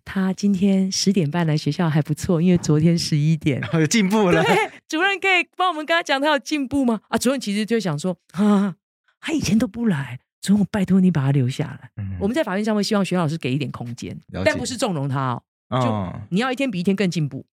[0.03, 4.43] 他今天十点半来学校还不错，因为昨天十一点 有进步了。
[4.43, 4.55] 对，
[4.87, 7.01] 主任可以帮我们跟他讲他有进步吗？
[7.07, 8.75] 啊，主任其实就想说，啊，
[9.19, 11.89] 他以前都不来，主任我拜托你把他留下来。
[11.97, 17.43] 嗯，我们在法院上会希望学校老师给一点空间，但不是纵容他哦，就你要一天比一天更进步，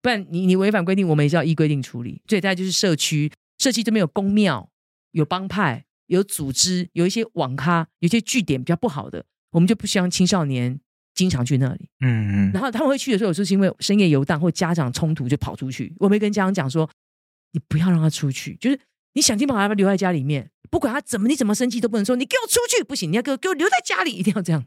[0.00, 2.22] 不然你你违反规定，我们也是要依规定处理。
[2.28, 4.70] 所以大家就是社区，社区这边有公庙、
[5.10, 10.80] 有帮派、有组织、有一些网咖、有些据点比较不好的，我们就不希望青少年。
[11.16, 15.90] 经常去那里，嗯嗯，然后他们会去的时候，有时候是因为深夜游荡或家长冲突就跑出去。
[15.98, 16.86] 我没跟家长讲说，
[17.52, 18.78] 你不要让他出去，就是
[19.14, 24.62] 你想尽办法把他留在家里面，不管他怎么你怎么生气都不能说你给我出去，不行，你要给我给我留在家里，一定要这样，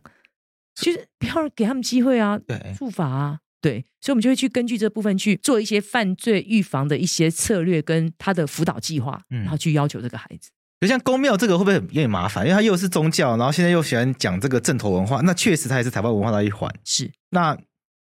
[0.74, 10.50] 就是不要给他们机会啊，对，处罚啊，对，所以我们就会去根据这部分去做一些犯罪预防的一些策略跟他的辅导计划，然后去要求这个孩子。
[10.80, 12.46] 就像公庙这个会不会有点麻烦？
[12.46, 16.74] 因为它又是宗教，然后现在又喜欢讲这个正统文化，那确实它也是台湾文化的一环。
[16.86, 17.58] 是，那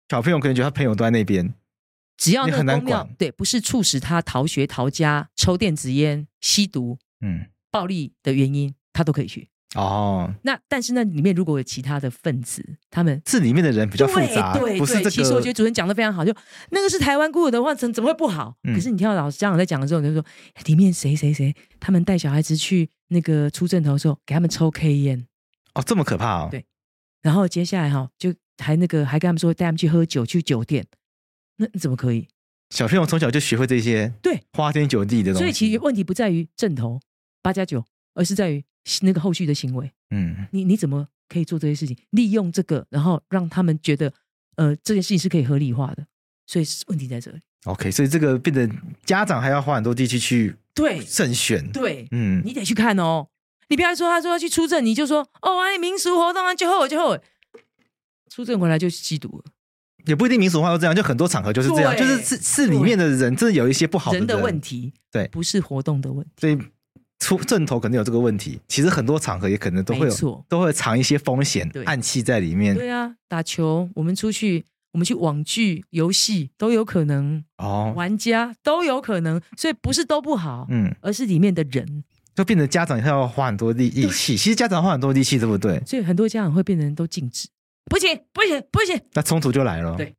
[0.10, 1.54] 小朋友可能觉得他朋友都在那边，
[2.18, 9.50] 只要那个很难宫庙，对，不是促使他逃学、逃家、抽电子烟、吸毒、嗯，暴力的原因，他都可以去。
[9.76, 15.10] 哦，那但是那里面如果有其他的分子，他们是里面的人比较复杂，对对不是这个。
[15.10, 16.36] 其实我觉得主任讲的非常好，就
[16.72, 18.54] 那个是台湾孤儿的话，怎怎么会不好？
[18.64, 20.26] 嗯、可是你听到老师家长在讲的时候，你就说
[20.66, 25.26] 里面谁谁谁，他们带小孩子去那个出阵头的时候，给他们抽 K 烟，
[25.74, 26.50] 哦，这么可怕哦。
[26.52, 26.66] 对，
[27.22, 30.86] 然后接下来哈，就还那个还跟他们说带他们去喝酒，去酒店，
[31.56, 32.28] 那你怎么可以？
[32.72, 35.40] 小朋友从小就学会这些，对，花天酒地的东西。
[35.40, 37.00] 所以其实问题不在于阵头
[37.42, 38.64] 八加九，而是在于
[39.02, 39.92] 那个后续的行为。
[40.10, 41.98] 嗯，你你怎么可以做这些事情？
[42.10, 44.12] 利用这个，然后让他们觉得，
[44.56, 46.06] 呃，这件事情是可以合理化的。
[46.48, 47.40] 所以问题在这里。
[47.66, 48.70] OK，所以这个变得
[49.06, 51.72] 家长还要花很多力气去对慎选。
[51.72, 53.28] 对，嗯，你得去看哦。
[53.70, 57.18] 你不要说他说要去出证，你就说哦，哎，民俗活动啊，就后就后，
[58.30, 59.46] 出证回来就吸毒了。
[60.08, 66.32] 也不一定民俗化都这样，就很多场合就是这样，就是是是里面的人真的有一些不好的人的问题，对，不是活动的问题。
[66.42, 66.58] 所以。
[67.22, 72.76] 出正头肯定有这个问题，其实很多场合也可能都会有，都会藏一些风险、暗器在里面。
[72.76, 82.04] 对啊，打球，我们出去，我们去网剧、游戏都有可能哦，玩家都有可能，所以不是都不好，嗯，而是里面的人，
[82.34, 84.36] 就变成家长要花很多力力气。
[84.36, 85.80] 其实家长花很多力气，对不对？
[85.86, 87.48] 所以很多家长会变成都禁止，
[87.86, 89.96] 不行，不行，不行，那冲突就来了。
[89.96, 90.16] 对，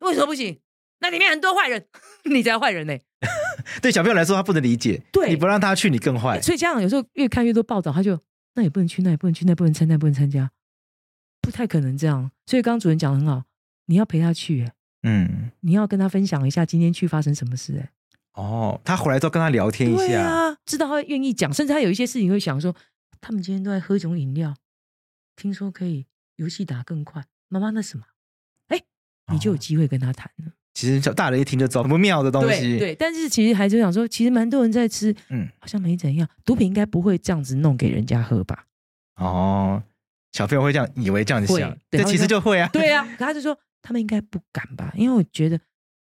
[0.00, 0.58] 为什么不行？
[1.00, 1.86] 那里面很多坏人，
[2.24, 2.96] 你才坏人呢。
[3.82, 5.02] 对小朋友来说，他不能理解。
[5.12, 6.40] 对，你不让他去，你更坏。
[6.40, 8.18] 所以家长有时候越看越多报道，他就
[8.54, 10.50] 那也不能去，那也不能去，那不能参那，不能参加，
[11.40, 12.30] 不太可能这样。
[12.46, 13.44] 所以刚刚主任讲的很好，
[13.86, 14.70] 你要陪他去，
[15.02, 17.90] 嗯，你要跟他分享一下今天去发生什么事，哎，
[18.34, 22.74] 哦，他回来之后跟他聊天一下，啊，知道他会愿意讲，甚至他有一些事情会想说，
[23.20, 24.54] 他们今天都在喝一种饮料，
[25.34, 28.04] 听说可以游戏打更快，妈妈那什么，
[28.68, 28.82] 哎，
[29.32, 30.52] 你就有机会跟他谈了。
[30.76, 36.28] 哦其实小大人一听就知道不妙的东西，对，对，但是其实孩子想说，其实蛮多人在吃，嗯，好像没怎样。
[36.44, 38.66] 毒品应该不会这样子弄给人家喝吧？
[39.16, 39.82] 哦，
[40.32, 43.08] 小朋友会这样以为这样子想，这其实就会啊，对啊。
[43.18, 44.92] 可他就说他们应该不敢吧？
[44.94, 45.58] 因为我觉得，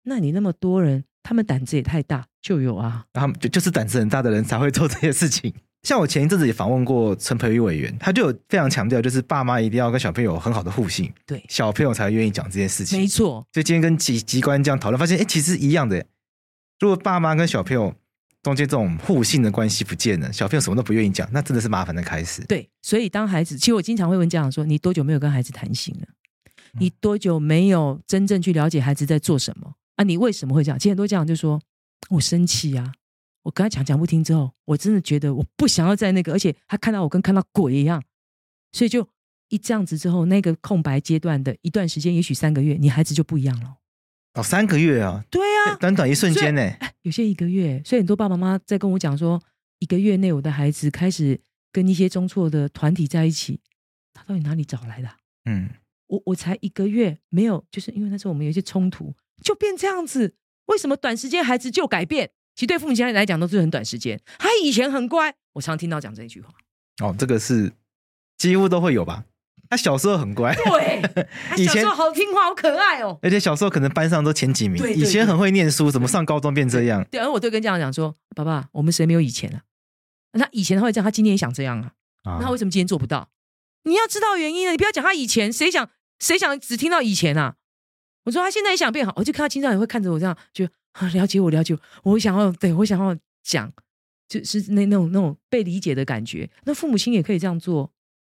[0.05, 3.05] 那你那么多人，他们胆子也太大，就有啊。
[3.13, 5.53] 他们就就是胆子很大的人才会做这些事情。
[5.85, 12.99] 像我前一阵子也访问过陈培育委员，他就有非常强调，就是爸妈一定要跟小朋友很好的互信，对，小朋友才会愿意讲这件事情。
[12.99, 16.03] 没错，所以今天跟机机关这样讨论，发现哎，其实一样的。
[16.79, 17.93] 如果爸妈跟小朋友
[18.41, 22.43] 中间这种互信的关系不见了，小朋友什么都不愿意讲，那真的是麻烦的开始。
[22.45, 26.07] 对，所以当孩子，其实我经常会问家长说：“你多久没有跟孩子谈心了？
[26.79, 30.03] 你多久没有真正去了解孩子在做什么啊？
[30.03, 31.61] 你为什么会这样？”其实很多家长就说
[32.09, 32.91] ：“我生气啊。”
[33.45, 38.03] 我跟他讲讲不听之后，我真的觉得我不想要在那个，而且他看到我跟看到鬼一样，
[38.71, 39.07] 所以就
[39.49, 43.77] 一这样子之后，那个空白阶段的一段时间，也许三个月，你孩子就不一样了。
[44.33, 45.23] 哦，三个月啊？
[45.29, 49.39] 对啊，短短一瞬间呢，有些一个月，所以很多爸爸妈妈在跟我讲说，
[49.77, 51.39] 一个月内我的孩子开始
[51.71, 53.59] 跟一些中辍的团体在一起，
[54.11, 55.17] 他到底哪里找来的啊？
[55.45, 55.69] 嗯，
[56.07, 60.33] 我我才一个月没有，就是因为那时候我们有一些冲突，就变这样子，
[60.65, 62.31] 为什么短时间孩子就改变？
[62.55, 64.19] 其实对父母亲来讲都是很短时间。
[64.39, 66.49] 他以前很乖，我常听到讲这一句话。
[67.03, 67.71] 哦，这个是
[68.37, 69.25] 几乎都会有吧？
[69.69, 71.27] 他小时候很乖，对，
[71.57, 73.17] 以前好听话，好可爱哦。
[73.21, 77.03] 而且小时候可能班上都前几名，以前很会念书，怎么上高中变这样？
[77.11, 79.61] 对，而我就跟家长讲说：“爸爸，我们谁没有以前啊？
[80.33, 81.91] 那以前他会这样，他今天也想这样啊？
[82.23, 83.29] 那他为什么今天做不到？
[83.83, 84.71] 你要知道原因啊！
[84.71, 85.89] 你不要讲他以前，谁想
[86.19, 87.55] 谁想只听到以前啊？
[88.25, 90.67] 我说他现在也想变好，我就看到青少年会看着我这样就。
[90.95, 91.73] 啊，了解我，了解
[92.03, 93.13] 我，我想要，对我想要
[93.43, 93.69] 讲，
[94.29, 96.49] 就是那那种那种被理解的感觉。
[96.63, 97.91] 那父母亲也可以这样做，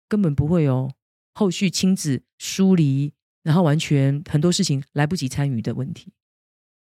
[0.07, 0.93] 根本不会哦。
[1.33, 3.11] 后续亲子疏离，
[3.43, 6.13] 然后完全很多事情来不及参与的问题。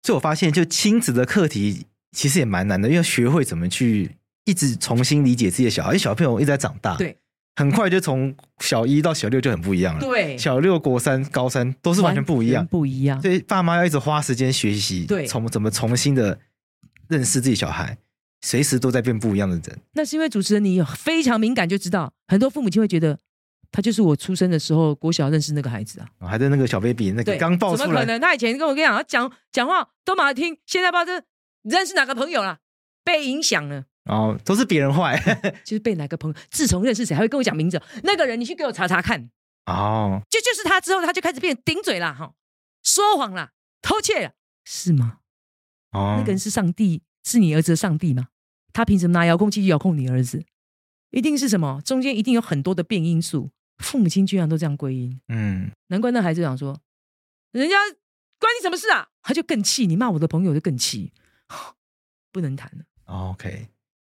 [0.04, 5.88] 所以我发现，就亲子的课题其实也蛮难的，因为要学会怎么去一直重新理解自己的小孩。
[5.88, 7.18] 因为小朋友一直在长大，对，
[7.58, 10.00] 很快就从小一到小六就很不一样了。
[10.00, 13.20] 对，小六、国三、高三都是完全不一样，不一样。
[13.20, 16.38] 所以爸妈要一直花时间学习，对，从怎么重新的
[17.08, 17.98] 认识自己小孩，
[18.42, 19.80] 随时都在变不一样的人。
[19.94, 23.18] 那是因为主持人你非常敏感，就知道很多父母亲会觉得。
[23.70, 28.18] 他就是我出生的时候，国小认识那个孩子啊，还在那个小 baby 那个刚抱出来，怎么可能？
[28.18, 31.22] 他以前跟我跟你讲，他讲讲话都蛮听，现在不知道这
[31.64, 32.60] 认识哪个朋友了，
[33.04, 33.84] 被影响了。
[34.08, 35.16] 哦，都是别人坏，
[35.64, 36.36] 就是被哪个朋友。
[36.50, 39.30] 自从认识谁，还会跟我讲名字，那个人你去给我查查看。
[39.66, 42.34] 哦，就就是他之后，他就开始变顶嘴了，哈，
[42.82, 43.52] 说谎了，
[43.82, 44.32] 偷窃了，
[44.64, 45.18] 是吗？
[45.92, 48.28] 哦，那个人是上帝，是你儿子的上帝吗？
[48.72, 50.44] 他凭什么拿遥控器去遥控你儿子？
[51.10, 51.80] 一定是什么？
[51.84, 53.50] 中间一定有很多的变因素。
[53.78, 56.80] 父母亲居然都这样归因，嗯，难怪那孩子想说，
[57.52, 57.76] 人家
[58.40, 59.08] 关你什么事啊？
[59.22, 61.12] 他就更气，你骂我的朋友就更气，
[62.32, 62.84] 不能谈了。
[63.04, 63.68] OK，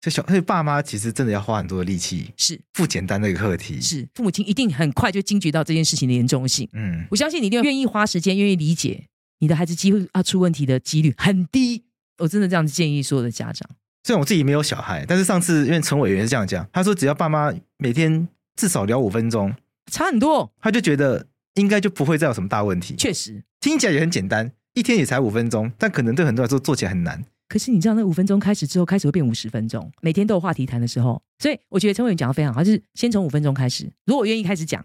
[0.01, 3.79] 这小所以爸妈其实真的要花很多的力气，是不简单的一个课题。
[3.79, 6.67] 是父母亲一定很快就惊觉到这件事情的严重性。
[6.73, 9.05] 嗯，我相信你一定愿意花时间，愿意理解
[9.39, 11.83] 你的孩子，机会啊出问题的几率很低。
[12.17, 13.69] 我真的这样子建议所有的家长。
[14.03, 18.27] 虽然我自己没有小孩，但是上次因为陈委员是这样讲，他说只要爸妈每天。
[18.57, 19.55] 至少聊五分钟，
[19.91, 20.51] 差很多。
[20.59, 21.25] 他就觉得
[21.55, 22.95] 应该就不会再有什么大问题。
[22.95, 27.23] 确实，听起来也很简单，一天也才五分钟，但可能对很多人来说做起来很难。
[27.51, 31.21] 可是你知道，那五分钟开始之后，开始会变五十分钟，每天都有话题谈的时候。
[31.37, 33.91] 所以我觉得陈伟讲的非常好，就是先从五分钟开始。
[34.05, 34.81] 如果我愿意开始讲，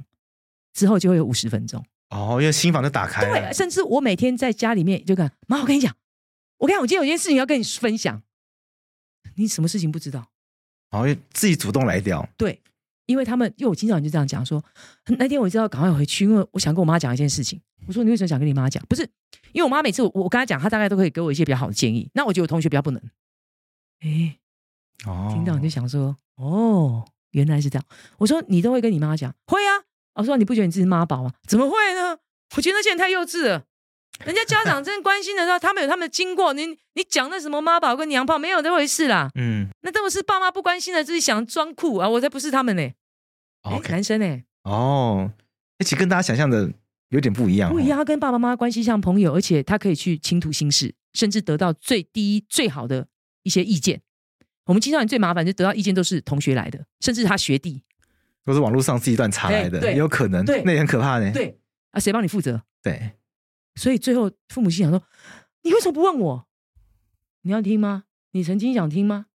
[0.72, 1.80] 之后就会有五十分钟。
[2.10, 3.40] 哦，因为心房就打开了。
[3.40, 5.94] 对，甚至我每天在家里面就跟妈，我跟你讲，
[6.58, 8.20] 我跟你讲，我今天有件事情要跟你分享。
[9.36, 10.28] 你什么事情不知道？
[10.90, 12.28] 哦，自己主动来聊。
[12.36, 12.60] 对。
[13.06, 14.62] 因为他们，因为我经常就这样讲说，
[15.18, 17.60] 那天我知道赶快回去，因为我想跟我妈讲一件事情。
[17.86, 18.84] 我说，你为什么想跟你妈讲？
[18.88, 19.02] 不是，
[19.52, 22.10] 因为我妈每次我我跟她讲，她大概都可以给我一些比较好的建议。
[22.14, 23.00] 那我觉得我同学比较不能。
[24.00, 24.38] 哎，
[25.06, 27.84] 哦，听到你就想说，哦，原来是这样。
[28.18, 29.84] 我说你都会跟你妈讲，会啊。
[30.14, 31.32] 我说你不觉得你自己是妈宝吗？
[31.46, 32.18] 怎么会呢？
[32.56, 33.64] 我觉得那些人太幼稚了。
[34.24, 36.52] 人家家长真关心的时候，他们有他们的经过。
[36.52, 39.30] 你你讲那什么妈宝跟娘炮，没有这回事啦。
[39.34, 42.08] 嗯，那都是爸妈不关心的，自己想装酷啊！
[42.08, 42.90] 我才不是他们呢。
[43.62, 43.90] Okay.
[43.90, 44.42] 男生呢？
[44.62, 45.30] 哦，
[45.78, 46.72] 而且跟大家想象的
[47.10, 47.70] 有点不一样。
[47.70, 53.08] 不一样，他跟爸爸妈妈关系像朋友，而且他可以去倾吐心事，甚至得到最低最好的
[53.42, 54.00] 一些意见。
[54.64, 57.82] 我们青少年最麻烦，就得到意见都是同学来的，甚至他学弟
[58.44, 60.44] 都是网络上自己乱查来的，也有可能。
[60.44, 61.30] 对，那也很可怕呢。
[61.32, 61.58] 对
[61.90, 62.62] 啊，谁帮你负责？
[62.82, 63.12] 对。
[63.76, 65.02] 所以最后父母心想说
[65.62, 66.48] ：“你为什么不问我？
[67.42, 68.04] 你要听吗？
[68.32, 69.26] 你曾经想听吗？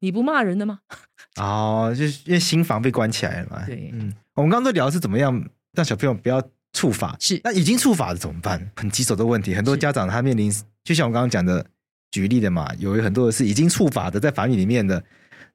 [0.00, 0.80] 你不骂人的吗？”
[1.36, 3.66] 哦，就是因为心房被关起来了嘛。
[3.66, 6.42] 对，嗯，我们刚刚都聊的是怎么样让小朋友不要
[6.72, 7.16] 触法。
[7.20, 8.70] 是，那已经触法了怎么办？
[8.76, 9.54] 很棘手的问题。
[9.54, 10.50] 很多家长他面临，
[10.84, 11.64] 就像我刚刚讲的
[12.10, 14.94] 举例的嘛，有很多的是已经触法的，在法律里面的，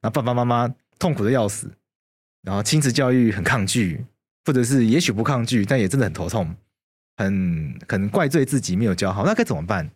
[0.00, 1.70] 然后爸爸妈妈痛苦的要死，
[2.42, 4.04] 然后亲子教育很抗拒，
[4.44, 6.54] 或者是也许不抗拒，但也真的很头痛。
[7.16, 9.90] 很可能怪罪自己没有教好，那该怎么办？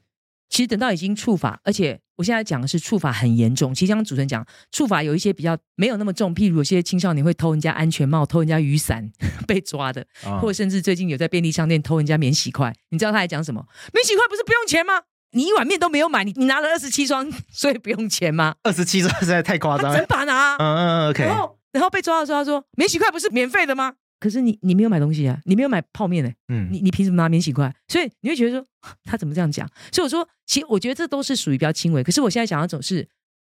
[0.49, 3.75] 其实等到已经触法，而且我现在讲的是触法很严重。
[3.75, 4.43] 其实刚刚主持人讲
[4.73, 9.11] 触法有一些比较没有那么重，譬如有些青少年会偷人家安全帽、偷人家雨伞
[9.47, 12.75] 被抓的，哦、或者甚至最近有在便利商店偷人家免洗筷。
[12.89, 13.63] 你知道他还讲什么？
[13.93, 15.03] 免洗筷不是不用钱吗？
[15.33, 18.55] 你一碗面都没有买，你你拿了二十七双，所以不用钱吗？
[18.63, 20.57] 二十七双实在太夸张了，整把拿。
[20.57, 21.25] 嗯嗯，OK。
[21.25, 23.93] 然后然后被抓的时候，他说免洗筷不是免费的吗？
[24.21, 27.73] 可是你你没有买东西啊，你没有买泡面哎、欸，嗯，你你凭什么拿免洗筷？
[27.87, 28.67] 所以你会觉得说
[29.05, 29.69] 他怎么这样讲？
[29.93, 32.03] 所以我说，其实我觉得这都是属于比较轻微。
[32.03, 33.07] 可是我现在讲的种是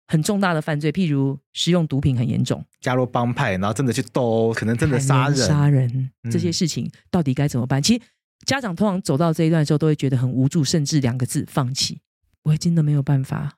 [0.07, 7.81] 很重大的犯罪，譬如使用毒品很严重，加入帮派，然后真的去斗，可能真的杀人杀人这些事情，到底该怎么办？
[7.81, 8.01] 嗯、其实
[8.47, 12.01] 家长通常走到这一段的时候，都会觉得很无助，甚至两个字放弃。
[12.43, 13.57] 我真的没有办法，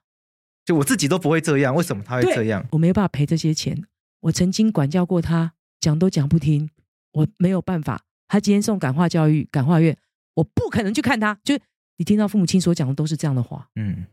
[0.65, 2.65] 就我自己都不会这样，为什么他会这样？
[2.71, 3.83] 我没有办法赔这些钱。
[4.21, 6.69] 我曾经管教过他，讲都讲不听。
[7.17, 9.97] 我没有办法，他今天送感化教育、感化院，
[10.35, 11.37] 我不可能去看他。
[11.43, 11.61] 就是
[11.97, 14.05] 你听到父母亲所讲的都是这样的话，嗯，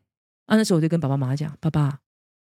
[0.46, 2.00] 啊，那时候我就跟爸爸妈妈讲，爸爸，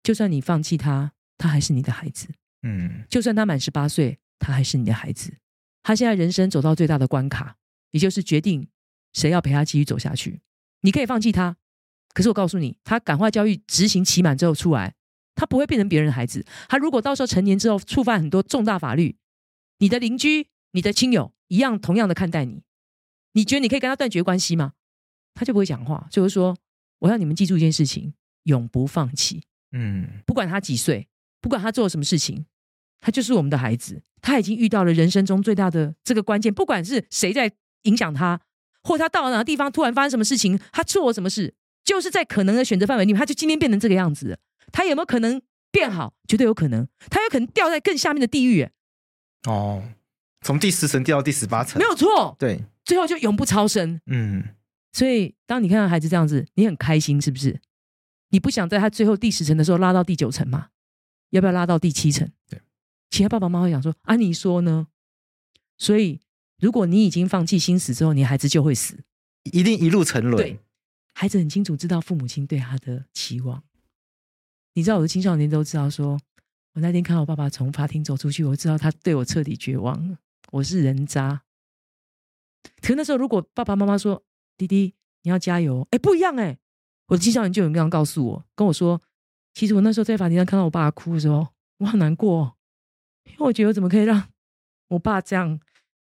[0.03, 2.29] 就算你放弃他，他还是你的孩子，
[2.63, 5.35] 嗯，就算他满十八岁，他还是你的孩子。
[5.83, 7.57] 他现在人生走到最大的关卡，
[7.93, 8.69] 也就是决定
[9.15, 10.43] 谁要陪他继续走下去。
[10.83, 11.57] 你可以放弃他，
[12.13, 14.95] 可是我告诉你，他感化教育执行期满之后出来，
[15.35, 16.45] 他不会变成别人的孩子。
[16.69, 19.17] 他如果到时候成年之后触犯很多重大法律，
[19.83, 22.63] 你的邻居、你的亲友一样同样的看待你，
[23.33, 24.75] 你觉得你可以跟他断绝关系吗？
[25.35, 26.07] 他就不会讲话。
[26.09, 26.57] 就是说，
[27.01, 28.15] 我要你们记住一件事情：
[28.45, 29.43] 永不放弃。
[29.73, 31.09] 嗯，不管他几岁，
[31.41, 32.47] 不管他做了什么事情，
[33.01, 34.01] 他就是我们的孩子。
[34.21, 37.51] 他已经遇到了人生中最大的这个关键，不管是谁在
[37.83, 38.41] 影响他，
[38.85, 44.39] 或他到了哪个地方突然发生什么事情，他做了什么事，就是在可能的选择范围里面，他就今天变成这个样子。
[44.71, 46.15] 他有没有可能变好？
[46.29, 46.87] 绝对有可能。
[47.11, 48.69] 他有可能掉在更下面的地狱。
[49.45, 49.83] 哦，
[50.43, 52.37] 从第十层掉到第十八层，没有错。
[52.39, 54.01] 对，最后就永不超生。
[54.07, 54.45] 嗯，
[54.93, 57.61] 所以当你看到孩子这样子，你很开心，是不是？
[58.31, 60.69] 你不想在他最后第十层的时候拉到第九层吗？
[61.31, 62.31] 要不要拉到第七层？
[62.49, 62.61] 对，
[63.11, 64.87] 其他爸爸妈妈会想说：“啊，你说呢？”
[65.79, 66.21] 所以，
[66.61, 69.03] 如果你已经放弃心死之后，你孩子就会死，
[69.45, 70.37] 一定一路沉沦。
[70.37, 70.59] 对，
[71.15, 73.63] 孩子很清楚知道父母亲对他的期望。
[74.75, 76.21] 你知道，我的青少年都知道说，说
[76.75, 80.19] 我那天看到我爸爸从法庭走出去，我知道他对我彻底绝望了。
[80.53, 81.43] 我是人渣。
[82.81, 84.23] 可那时候，如果爸爸妈妈说
[84.57, 86.59] ：“弟弟，你要加油。”哎，不一样哎。
[87.09, 89.01] 我的青少年就有这样告诉我，跟我说
[89.53, 91.49] ：“其实我那时候在法庭上看到我爸哭的时候，
[91.79, 92.55] 我好难过，哦
[93.25, 94.31] 因为我觉得我怎么可以让
[94.89, 95.61] 我爸这样？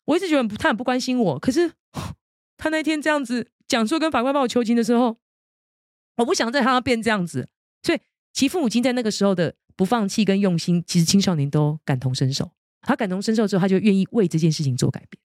[0.05, 1.39] 我一直觉得他很不关心我。
[1.39, 1.72] 可是
[2.57, 5.18] 他那天这样子讲说跟法官帮我求情的时候，
[6.18, 7.49] 我不想再让他变这样子。
[7.84, 7.99] 所以，
[8.34, 12.51] 其父母亲在那个时候的不放弃跟用心，其实青少年都感同身受。
[12.82, 15.19] 他感同身受之后，他就愿意为这件事情做改变。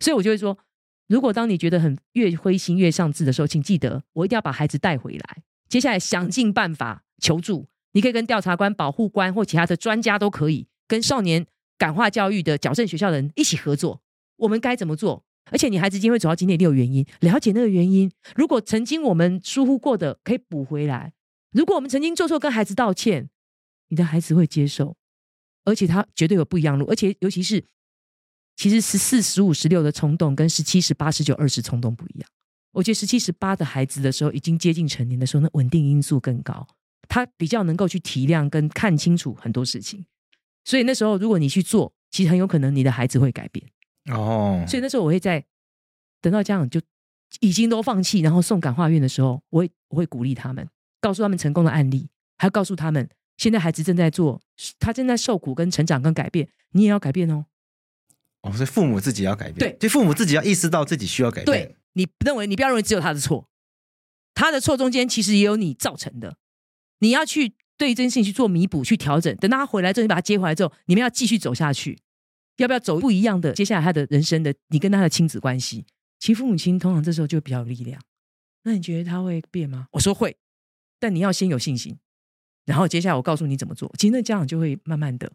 [0.00, 0.58] 所以，我就会说。”
[1.06, 5.42] 如果当你觉得很越灰心越丧志的时候，请记得我一定要把孩子带回来。
[5.68, 11.46] 接下来想尽办法求助，你可以跟调查官、保护官或其他的专家都可以，跟少年
[11.76, 14.00] 感化教育的矫正学校的人一起合作。
[14.38, 15.22] 我们该怎么做？
[15.50, 18.10] 而且你孩子今天会走到今天一定有原因，了解那个原因。
[18.34, 21.12] 如果曾经我们疏忽过的，可以补回来。
[21.52, 23.28] 如果我们曾经做错，跟孩子道歉，
[23.88, 24.96] 你的孩子会接受，
[25.64, 27.64] 而且他绝对有不一样路，而且尤其是。
[28.56, 32.30] 其实十四、十五、十六的冲动跟十七、十八、十九、二十冲动不一样。
[32.70, 36.64] 我觉得十七、十八的孩子的时候，已经接近成年的时候，那稳定因素更高，
[37.08, 40.06] 他比较能够去体谅跟看清楚很多事情。
[40.64, 43.66] 所以那时候，如果你去做，其实很有可能你的孩子会改变。
[44.12, 44.64] 哦。
[44.68, 45.44] 所以那时候我会在
[46.20, 46.80] 等到家长就
[47.40, 50.64] 已经都放弃，然后送感化院的时候，我会我会鼓励他们，
[51.00, 52.08] 告诉他们成功的案例，
[52.38, 54.40] 还要告诉他们现在孩子正在做，
[54.78, 57.46] 他正在受苦跟成长跟改变，你也要改变哦。
[58.42, 61.46] 哦，所以父母自己要改变，对，就父母自己要意识到自己需要改变。
[61.46, 63.48] 对，你认为，你不要认为只有他的错，
[64.34, 66.36] 他的错中间其实也有你造成的，
[66.98, 69.34] 你要去对这件事情去做弥补、去调整。
[69.36, 71.98] 等到他回来之后，你把他接回来之后，你们要继续走下去，
[72.58, 73.52] 要不要走不一样的？
[73.52, 75.86] 接下来他的人生的，你跟他的亲子关系，
[76.20, 78.00] 其实父母亲通常这时候就比较有力量。
[78.64, 79.88] 那你觉得他会变吗？
[79.92, 80.36] 我说会，
[80.98, 81.98] 但你要先有信心，
[82.64, 83.92] 然后接下来我告诉你怎么做。
[83.98, 85.30] 其实那家长就会慢慢的。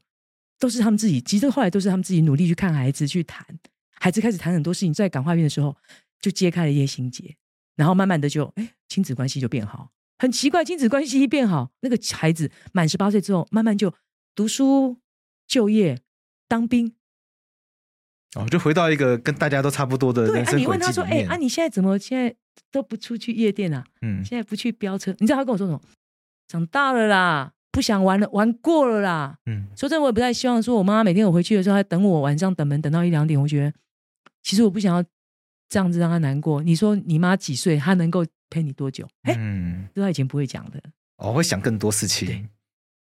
[0.61, 3.47] 都是他们自己，其实后来都是他们自己努力去看孩子，去谈
[3.93, 5.73] 孩子开始谈很多事情，在感化院的时候
[6.19, 7.33] 就揭开了一些心结，
[7.77, 9.89] 然后慢慢的就哎，亲子关系就变好。
[10.17, 13.93] 很奇怪，亲子关系一变好，那个孩子满十八岁之后，慢慢就
[14.35, 14.97] 读书、
[15.47, 16.01] 就业、
[16.49, 16.93] 当兵，
[18.35, 20.55] 哦，就回到一个跟大家都差不多的人生。
[20.55, 22.35] 对，啊，你问他说，哎，啊，你现在怎么现在
[22.69, 23.85] 都不出去夜店啊？
[24.01, 25.81] 嗯，现在不去飙车，你知道他跟我说什么？
[26.49, 27.53] 长大了啦。
[27.71, 29.37] 不想玩了，玩过了啦。
[29.45, 33.39] 嗯，说真的，我也不太希望说，我妈妈每天我回去的时候还等我，晚上等门等到一两点。
[33.39, 33.73] 我觉得，
[34.41, 35.03] 其实我不想要
[35.69, 36.63] 这样子让她难过。
[36.63, 37.77] 你说你妈几岁？
[37.77, 39.07] 她能够陪你多久？
[39.21, 40.81] 哎，嗯，这她以前不会讲的。
[41.17, 42.49] 哦，会想更多事情。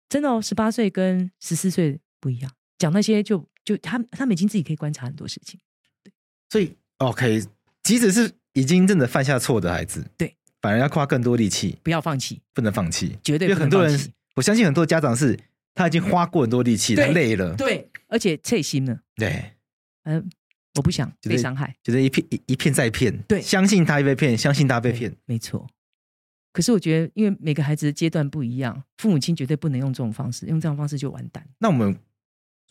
[0.07, 5.59] 真的哦，十八岁跟十四岁不一样，讲那些就就他他们已经自己可以观察很多事情。
[6.03, 6.13] 对，
[6.49, 7.43] 所以 OK，
[7.81, 13.69] 即使是已经真的犯下错的孩子，对，反而要花更多力气，不要放弃，不能放弃，绝对不能放。
[13.71, 14.13] 因为很多人。
[14.35, 15.37] 我相信很多家长是
[15.75, 19.43] 他已经花过很多力气，他累了，对，而且脆心了，对，
[20.03, 20.25] 嗯，
[20.75, 25.67] 我不想被伤害，觉得一片一一片再骗，对，相信他被骗，相信他被骗，没错。
[26.53, 31.45] 可是我觉得，因为每个孩子的阶段不一样，父母亲绝对不能用这种方式，用这种方式就完蛋。
[31.59, 31.93] 那我们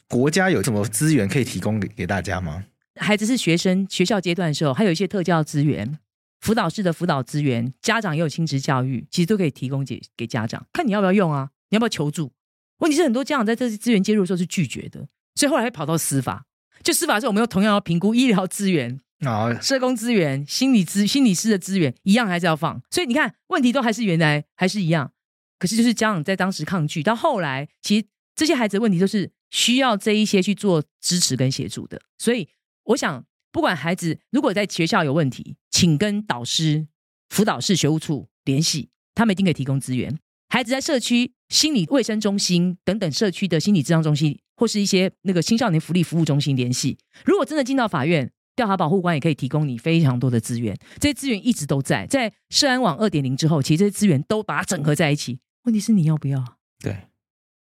[0.09, 2.65] 国家有什么资源可以提供给给大家吗？
[2.97, 5.99] 孩子是学生，学校阶段的时候，还有一些特教资源。
[6.41, 11.51] 辅导室的辅导资源，家长也有亲职教育，其实都可以提供给给家长，看你要不要用啊？
[11.69, 12.33] 你要不要求助？
[12.79, 16.47] 问题是很多家长在这些资源介入的时候是拒绝的，所以后来会跑到司法。
[16.83, 22.81] 就司法的时候，我们又同样要评估医疗资源、哦、社工资源、心理资心理师的资源，一样还是要放。
[22.91, 25.13] 所以你看，问题都还是原来还是一样。
[25.59, 32.01] 可是就是家长在当时抗拒，到后来，其实这些孩子的问题都是需要这一些去做支持跟协助的。
[32.17, 32.49] 所以
[32.85, 33.27] 我想。
[33.53, 36.87] 不管孩子如果在学校有问题，请跟导师、
[37.29, 40.19] 辅导室、学务处联系，他们一定可以提供资源。
[40.49, 46.99] 孩子在社区心理卫生中心等等社区的心理治疗中心，或是一些那个青少年福利服务中心联系。
[47.25, 50.77] 如果真的进到法院，调查保护官也可以提供你非常多的资源。
[50.99, 55.39] 这些资源一直都在，在社安网二点零之后，其实这些资源都把它整合在一起。
[55.65, 56.57] 问题是你要不要？
[56.83, 57.09] 对，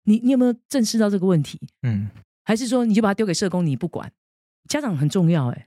[0.05, 1.59] 你你有没有正视到这个问题？
[1.83, 2.11] 嗯，
[2.45, 4.12] 还是说你就把它丢给社工，你不管？
[4.69, 5.67] 家长很重要，哎，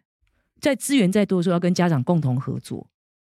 [0.62, 2.88] 在资源再多的时候，要跟家长共同合作。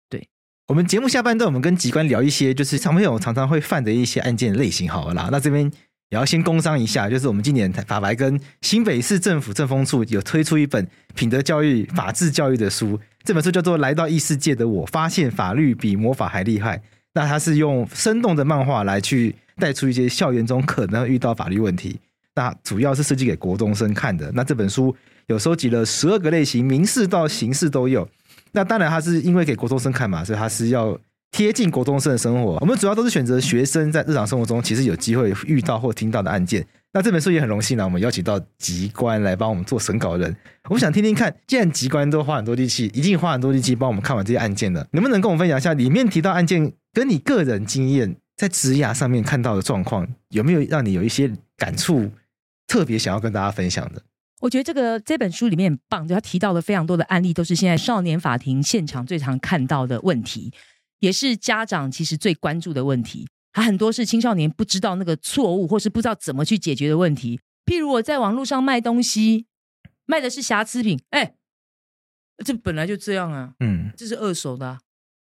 [0.09, 0.29] 对，
[0.69, 5.29] 我们节目下半段，我们跟机关聊一些就是小朋友常常会犯的一些案件类型，好了啦。
[5.31, 5.71] 那这边。
[6.13, 16.77] 也要先工商一下，就是我们今年法白跟新北市政府政风处有推出一本品德教育、法治教育的书，这本书叫做《来到异世界的我发现法律比魔法还厉害》。
[17.15, 21.97] 那它是用生动的漫画来去带出一些校园中可能遇到法律问题。
[22.35, 24.33] 那主要是设计给国中生看的。
[24.35, 24.93] 那这本书
[25.31, 28.07] 有收集了十二个类型，民事到刑事都有。
[28.53, 30.99] 那当然，它是因为给国中生看嘛，所以它是要。
[31.33, 36.67] 贴近国中生的生活，我们主要都是选择学生在日常生活中其实有机会遇到或听到的案件。
[36.93, 40.37] 那这本书也很荣幸呢，我们邀请到疾官来帮我们做审稿人。
[40.69, 52.11] 我想听听看，既然疾官都花很多力气，已经花很多力气帮我们看完这些案件了，能不能跟我们分享一下里面提到案件跟你个人经验在职涯上面看到的状况，有没有让你有一些感触，
[52.67, 54.03] 特别想要跟大家分享的？
[54.41, 60.53] 我觉得这个这本书里面很棒，就他提到了非常多的案例，都是现在少年法庭现场最常看到的问题。
[61.01, 67.41] 也是家长其实最关注的问题，还很多是青少年不知道那个错误，或是不知道怎么去解决的问题。
[67.65, 69.47] 譬如我在网络上卖东西，
[70.05, 71.35] 卖的是瑕疵品，哎，
[72.45, 74.81] 这本来就这样啊，嗯，这是二手的，啊，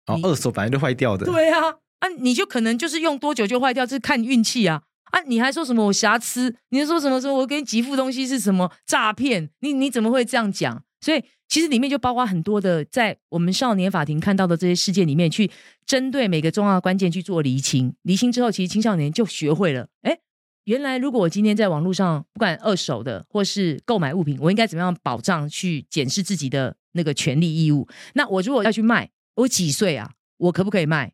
[0.05, 4.83] 哦，二手本来就坏掉的，对啊，啊，你就可能就是用多久就坏掉，这是看运气啊，
[5.13, 6.55] 啊，你还说什么我瑕疵？
[6.69, 9.51] 你还说什么说我给你寄付东西是什么诈骗？
[9.59, 10.83] 你你怎么会这样讲？
[11.01, 15.51] 所以其实里面就包括很多的，在我们少年法庭看到的这些事件里面，去
[15.85, 17.93] 针对每个重要的关键去做厘清。
[18.01, 20.17] 厘清之后，其实青少年就学会了，哎，
[20.63, 27.87] 原来如果我今天在网络上不管二手的或是购买物品，我应该怎么样保障去检视自己的那个权利义务？
[28.15, 30.13] 那我如果要去卖，我几岁啊？
[30.37, 31.13] 我可不可以卖？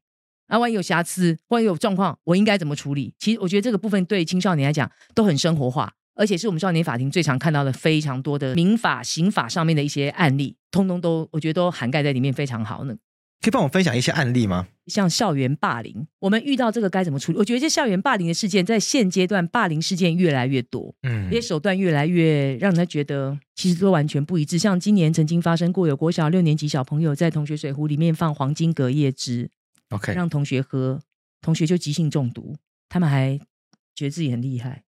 [0.50, 3.14] 啊，万一有瑕疵，万一有状况，我应该怎么处理？
[3.18, 5.94] 其实我觉得这个部分对青少年来讲都很生活化。
[6.16, 12.94] 而且是我们少年法庭最常看到的非常多的民法、刑法上面的一些案例，通通都我觉得都涵盖在里面，非常好呢。
[13.42, 14.68] 可以帮我分享一些案例吗？
[14.88, 17.38] 像校园霸凌，我们遇到这个该怎么处理？
[17.38, 24.60] 我觉得这校园霸凌的事件，在现阶段霸凌事件越来越多，嗯，这些手段越来越让人家觉得其实都完全不一致。
[24.60, 29.50] 像今年曾经发生过，有国小六年级小朋友在同学水壶里面放黄金隔夜汁
[29.90, 31.02] ，OK，让同学喝，
[31.42, 32.56] 同学就急性中毒，
[32.88, 33.38] 他们还
[33.96, 34.84] 觉得自己很厉害。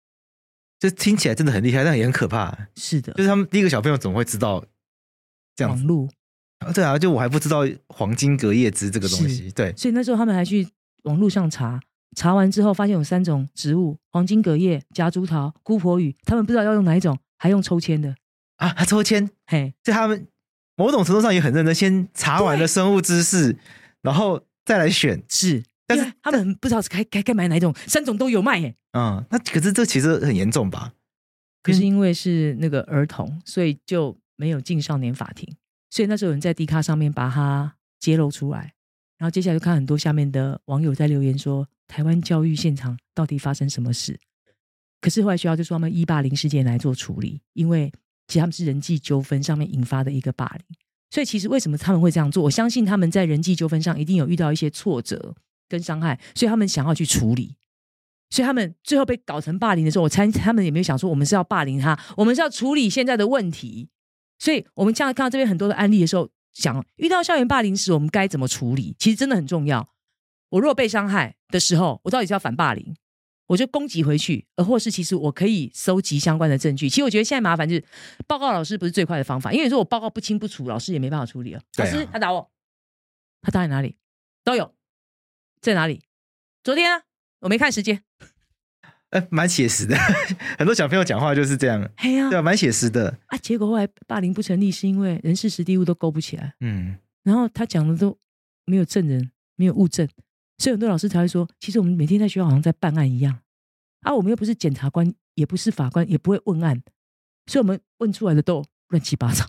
[0.79, 2.67] 这听起来真的很厉害，但也很可怕。
[2.75, 4.65] 是的，就是他们第一个小朋友怎么会知道
[5.55, 6.09] 这样网路？
[6.73, 9.51] 对啊，就我还不知道黄金隔夜汁这个东西。
[9.51, 10.67] 对，所以那时候他们还去
[11.03, 11.79] 网路上查，
[12.15, 16.15] 查完之后发现有三种植物：黄金隔夜、夹竹桃、姑婆芋。
[16.23, 18.15] 他们不知道要用哪一种，还用抽签的
[18.57, 18.69] 啊？
[18.77, 19.29] 还抽签？
[19.47, 20.27] 嘿，所以他们
[20.75, 23.57] 某种程度上也很认真，先查完了生物知识，
[24.01, 25.23] 然后再来选。
[25.29, 25.63] 是。
[25.87, 28.73] 但是他们不知道是该该该买哪一种，三种都有卖耶。
[28.93, 30.93] 嗯，那可是这其实很严重吧？
[31.61, 35.53] 可是因为是那个儿童，所以就没有进少年法庭。
[35.89, 38.73] 所以那时候有人在 D 卡上面把它揭露出来，
[39.17, 44.17] 然后接下来就看很多下面的网友在留言说：台湾教育现场到底发生什么事？
[45.01, 47.91] 可是后来学校就说他们一霸凌事件来做处理，因为
[48.27, 50.77] 其实他们是人际纠纷上面引发的一个霸凌。
[51.11, 52.41] 所以其实为什么他们会这样做？
[52.41, 55.35] 我相信他们在人际纠纷上一定有遇到一些挫折。
[55.71, 57.55] 跟伤害，所以他们想要去处理，
[58.29, 63.87] 所以他们最后被搞成霸凌的时候，我猜他们也没有想说我们是要霸凌他，我们是要处理现在的问题。
[64.37, 68.93] 所以我们这样看到这边很多的案例的时候，想遇到校园霸凌时，我们该怎么处理？
[68.99, 69.87] 其实真的很重要。
[70.49, 72.93] 我如果被伤害的时候，我到底是要反霸凌，
[73.51, 76.87] 我就攻击回去，而或是其实我可以搜集相关的证据。
[76.87, 77.83] 其实我觉得现在麻烦就是
[78.25, 81.61] 报告老师不是最快的方法，因为有时候我报告不清不楚，老师也没办法处理了。
[81.77, 82.49] 老师他打我，
[83.41, 83.97] 他打你哪里
[84.45, 84.73] 都有。
[85.59, 86.01] 在哪里？
[86.63, 87.03] 昨天啊，
[87.41, 88.01] 我没看时间。
[89.09, 89.97] 哎，蛮写实的，
[90.57, 91.91] 很多小朋友讲话就是这样。
[91.97, 93.37] 嘿呀、啊，对啊，蛮写实的啊。
[93.37, 96.53] 结果后来霸凌不成立，是因为人事实地物都勾不起来。
[96.61, 98.17] 嗯，然后他讲的都
[98.63, 100.07] 没有证人，没有物证，
[100.61, 103.39] 所以很多老师才会说，其实我们每天在学校好像在办案一样
[104.01, 104.13] 啊。
[104.13, 106.83] 我们又不是检察官，也不是法官，也不会问案，
[107.47, 109.43] 所以我们问出来的都乱七八糟。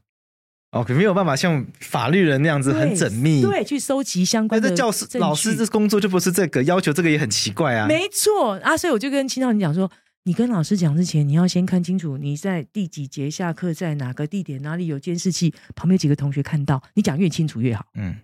[0.71, 4.71] 哦，可没有办法像法律人那样子很缜密，对，去收集相关的。
[4.71, 7.87] 那教师、老师这工作就不是这个要求，这个也很奇怪啊。
[7.87, 9.93] 没错啊，所以我就跟青少年讲说，
[10.23, 17.85] 你跟老师讲之前，你要先看清楚你在第几节下课，在哪个地点，哪里有监视器，旁边几个同学看到，你讲越清楚越好。
[17.93, 18.17] 嗯，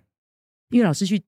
[0.71, 1.23] 因为老师去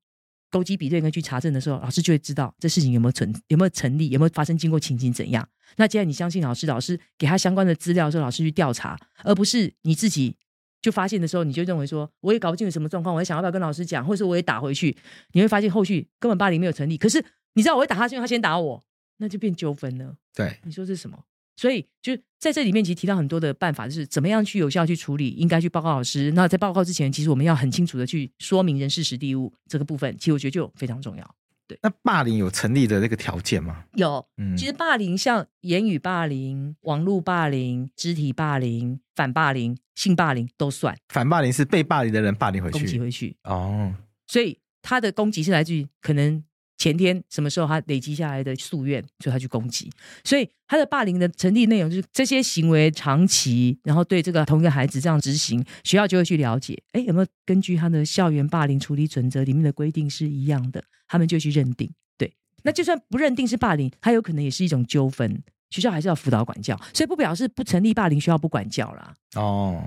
[0.50, 5.48] 勾稽比对跟去查证的时候，老师就会知道这事情有没有存，有没有成立，有没有发生，经过情形怎样。
[5.76, 10.36] 那既然你相信老师，老师给他相关的资料的时候，老师去调查，而不是你自己。
[10.82, 14.96] 就发现的时候，你就认为说，我也搞不清楚什么状况，我也想要不要跟老师讲，或者说我也打回去，
[15.32, 16.96] 你会发现后续根本霸凌没有成立。
[16.96, 17.22] 可是
[17.52, 18.82] 你知道我会打他，是因为他先打我，
[19.18, 20.16] 那就变纠纷了。
[20.34, 21.22] 对，你说这是什么？
[21.60, 26.32] 所以就在这里面，其实提到很多的办法，就是怎么样去有效去处理，应该去报告老师。
[26.32, 31.34] 那在报告之前，其实我们要很清楚的去说明人事实地物这个部分，其实我觉得就非常重要。
[31.68, 33.84] 对，那霸凌有成立的那个条件吗？
[33.92, 40.96] 有，嗯，其实霸凌像言语霸凌、网络霸凌、肢体霸凌、反霸凌、性霸凌都算。
[41.10, 43.36] 反霸凌是被霸凌的人霸凌回去，攻击回去。
[43.44, 43.94] 哦，
[44.26, 46.42] 所以他的攻击是来自于可能。
[46.80, 49.90] 前天什么时候他累积下来的夙愿，所以他去攻击，
[50.24, 61.92] 所以他的霸凌的成立内容就是这些行为长期，然后对这个同一个孩子这样执行，学校就会去了解，哎，有没有根据他的校园霸凌处理准则里面的规定是一样的，他们就去认定。
[62.16, 69.14] 对，那就算不认定是霸凌，他有可能也是一种纠纷，学校还是要辅导管教，所以不表示不成立霸凌，学校不管教啦。
[69.34, 69.84] 哦，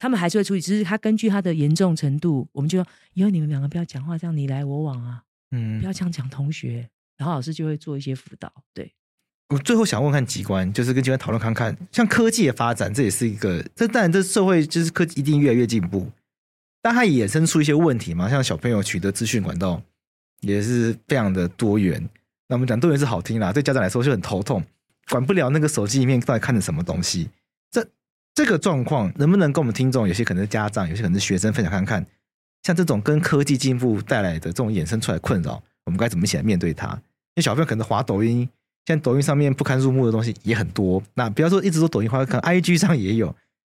[0.00, 5.22] 他们还是会处理，只是他根据他的严重程度，我们就说以后你们两个不要讲话，这样你来我往啊。
[5.52, 8.52] 嗯，不要这样讲同学，然后老师就会做一些辅导。
[8.74, 8.92] 对，
[9.50, 16.10] 我最后想问看机关，就是跟机关讨论看看，像科技的发展，这也是一个，这当然这社会就是科技一定越来越进步，
[16.80, 19.80] 但它也衍生出一些问题嘛，像小朋友取得资讯管道
[20.40, 22.02] 也是非常的多元。
[22.48, 24.62] 那我们讲多元是好听啦，对家长来说就很头痛，
[25.08, 27.30] 管不了那个手机里面到底看的什么东西。
[27.70, 27.86] 这
[28.34, 32.06] 这个状况能不能跟我们听众，有些可能是家长，有些可能是学生分享看看？
[32.62, 36.88] 像这种跟科技进步带来的这种衍生出来困扰，我们该怎么一起来面对它？
[36.88, 38.48] 因为小朋友可能滑抖音，
[38.86, 41.02] 现在抖音上面不堪入目的东西也很多。
[41.14, 43.34] 那不要说一直说抖音滑，可能 IG 上也有，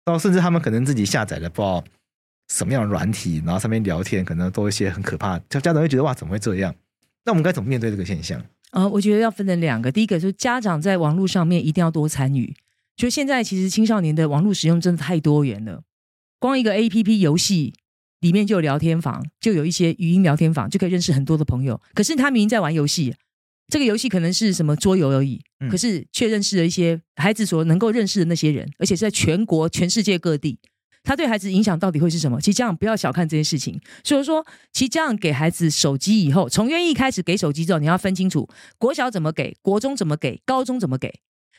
[0.05, 1.85] 到甚至他们可能自己下载了不知道
[2.49, 5.39] 什么样的软体，然后上面聊天，可能都一些很可怕。
[5.49, 6.75] 家长会觉得哇，怎么会这样？
[7.25, 8.43] 那我们该怎么面对这个现象？
[8.73, 12.55] 呃，我觉得要分成两个，第一个就是家长在网络上面一定要多参与。
[12.97, 15.83] 就现在其实青少年的网络使用真的太多元了，
[16.39, 17.75] 光一个 APP 游戏。
[18.23, 21.81] 里面就有聊天房，就有一些语音聊天房，就可以认识很多的朋友。
[21.93, 23.15] 可是他明明在玩游戏，
[23.69, 30.59] 这个游戏可能是什么桌游而已，可是却认识了一些孩子所能够认识的那些人，而且是在全国、全世界各地。
[31.05, 32.41] 他对孩子影响到底会是什么？
[32.41, 33.81] 其实家长不要小看这件事情。
[34.05, 38.49] 所以说，其实家长给孩子手机以后，从愿意开始给手机之后，你要分清楚
[38.79, 41.13] 国小怎么给，国中怎么给，高中怎么给，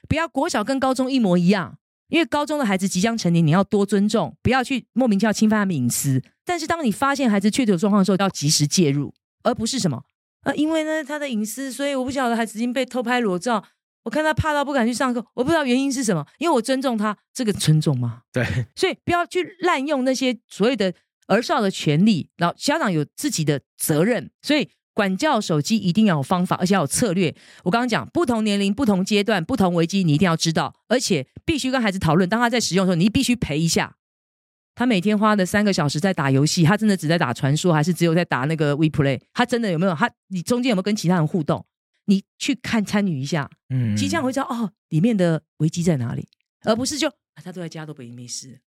[0.08, 1.78] 不要国小跟高中一模一样。
[2.10, 6.22] 因为高中的孩子即将成年，你要多尊重，不要去莫名其妙侵犯他们隐私。
[6.46, 9.98] 但是当你发现孩子确实有状况的时候，要及时介入，而不是什么
[10.42, 13.64] 啊、呃，因为呢他的隐私，所以我不晓得孩子已经被偷拍裸照，
[14.04, 16.26] 我看他怕到不敢去上课，我不知道原因是什么。
[16.38, 18.22] 因为我尊重他，这个尊重吗？
[18.32, 18.46] 对，
[18.76, 20.94] 所以不要去滥用那些所谓的
[21.28, 24.70] 儿少的权利，然后家长有自己的责任，所以。
[24.94, 27.36] 管教手机一定要有方法，而且要有策略。
[27.64, 32.30] 我刚刚讲，不同年龄、不同阶段、不同危机，你一定要知道，而且必须跟孩子讨论。
[32.30, 33.98] 当他在使用的时候，你必须陪一下。
[34.76, 39.20] 他每天花的三个小时在打游戏，他真的只在打传说，还是只有在打那个 WePlay？
[39.34, 39.94] 他真的有没有？
[39.94, 41.66] 他你中间有没有跟其他人互动？
[42.06, 46.28] 你去看参与一下，嗯，其实这样会知道哦，里面的危机在哪里，
[46.64, 48.60] 而不是就、啊、他都在家都没没事，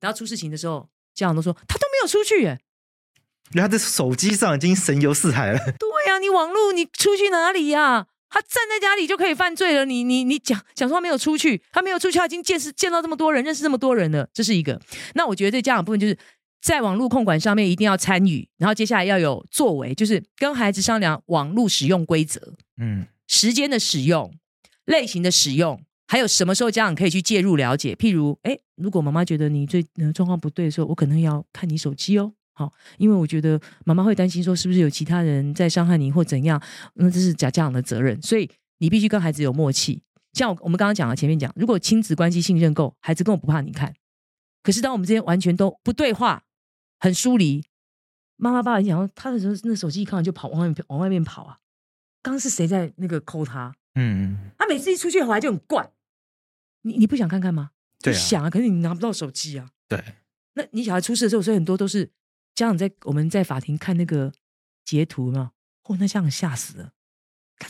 [0.00, 2.60] 然后出事情的时候，家长都说他都没有出去耶。
[3.52, 5.58] 他在手机上已经神游四海了。
[5.58, 8.06] 对呀、啊，你网络你出去哪里呀、啊？
[8.30, 9.84] 他站在家里就可以犯罪了。
[9.84, 14.26] 你你你讲讲说他没有出去，他没有出去，他已经见识见到这么多人，认识这么多人了。
[14.32, 14.80] 这是一个。
[15.14, 16.16] 那我觉得这家长部分就是
[16.62, 24.32] 在网络控管上面一定要参与，然后接下来要有作为，就是跟孩子商量网络使用规则，嗯，时间的使用、
[24.86, 27.94] 类型的使用，还有什么时候家长可以去介入了解。
[27.94, 32.32] 譬如，哎，如果妈妈觉得你最呃状况不对的时候，我可能要看你手机哦。
[32.54, 36.62] 好，因为我觉得妈妈会担心说，是不是有其他人在伤害你或怎样？
[36.94, 40.02] 那这是假家长的责任，所以你必须跟孩子有默契。
[40.34, 43.94] 像我们刚刚讲了，前面讲，如果亲子关系信任够，孩子根本不怕你看。
[44.62, 46.44] 可是当我们之间完全都不对话，
[46.98, 47.64] 很疏离，
[48.36, 51.58] 妈妈爸爸讲，他的时候那手机一看完就跑往外面往外面跑啊。
[52.22, 53.74] 刚刚是谁在那个抠他？
[53.94, 55.90] 嗯，他每次一出去回来就很怪。
[56.82, 57.70] 你你不想看看吗？
[58.00, 59.70] 对、啊，想啊，可是你拿不到手机啊。
[59.88, 60.02] 对，
[60.54, 62.10] 那你小孩出事的时候，所以很多都是。
[62.54, 64.32] 家长在我们在法庭看那个
[64.84, 65.52] 截图嘛，
[65.84, 66.92] 哦，那家长吓死了，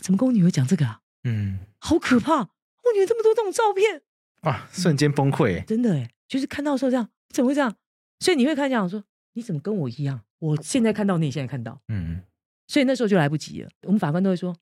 [0.01, 1.01] 怎么跟我女儿讲这个啊？
[1.23, 2.33] 嗯，好可怕！
[2.33, 4.01] 我女儿这么多这种照片，
[4.41, 7.75] 啊，瞬间崩溃、嗯，真的哎，就是看到时候这样，怎么会这样？
[8.19, 9.03] 所以你会看家长说，
[9.33, 10.21] 你怎么跟我一样？
[10.39, 12.23] 我现在看到，你现在看到，嗯，
[12.67, 13.69] 所以那时候就来不及了。
[13.83, 14.53] 我们法官都会说，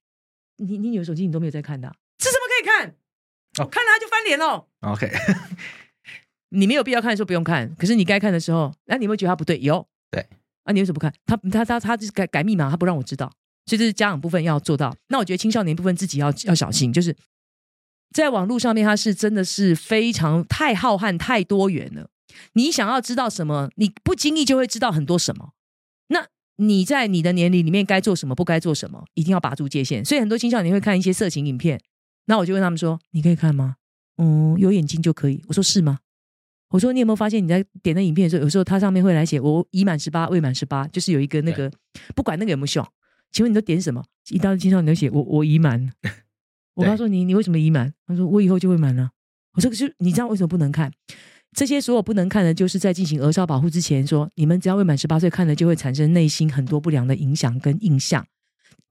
[0.58, 2.96] 你你女儿手机你都没有在看的，这怎么可以看？
[3.60, 4.68] 哦，看了他就翻脸了。
[4.82, 5.10] OK，
[6.50, 9.60] 你没有必要看的时候不用看，可是你该看的时候，那、啊、你会觉得他不对？
[9.60, 9.88] 有。
[10.12, 10.28] 对
[10.64, 11.12] 啊，你为什么不看？
[11.26, 13.32] 他他他他就是改改密码，他不让我知道，
[13.66, 14.96] 所以这是家长部分要做到。
[15.08, 17.16] 那我觉得青少年部分自己要要小心，就是
[18.14, 22.10] 在网络上面，它是真的是非常太浩瀚、太多元了。
[22.54, 25.54] 你想要知道什么，你不经意就会知道很多什么。
[26.08, 30.04] 那你在你的年龄里面该做什么，不该做什么，一定要把住界限。
[30.06, 31.82] 所以很多青少年会看一些色情影片，
[32.26, 33.78] 那我就问他们说：“你可以看吗
[34.22, 36.00] ？”“嗯，有眼睛就可以。”我说：“是吗？”
[36.72, 41.70] 我说：“你有没有发现你在点那影片的时候，有时候它上面会来写‘我已满十八，未满十八’，就是有一个那个，
[42.16, 42.88] 不管那个有没有效。
[43.32, 44.04] 请问你都点什么？
[44.30, 45.92] 一到青少年都写‘我我已满
[46.76, 47.94] ’。我告诉你，你为什么已满？
[48.08, 49.12] 他说：‘我以后就会满了。’
[49.54, 50.92] 我说：‘可是你知道为什么不能看？’
[51.54, 58.26] 这些所有不能看的，就是在进行儿少保护之前说，你们只要未满十八岁看了，就会产生内心很多不良的影响跟印象。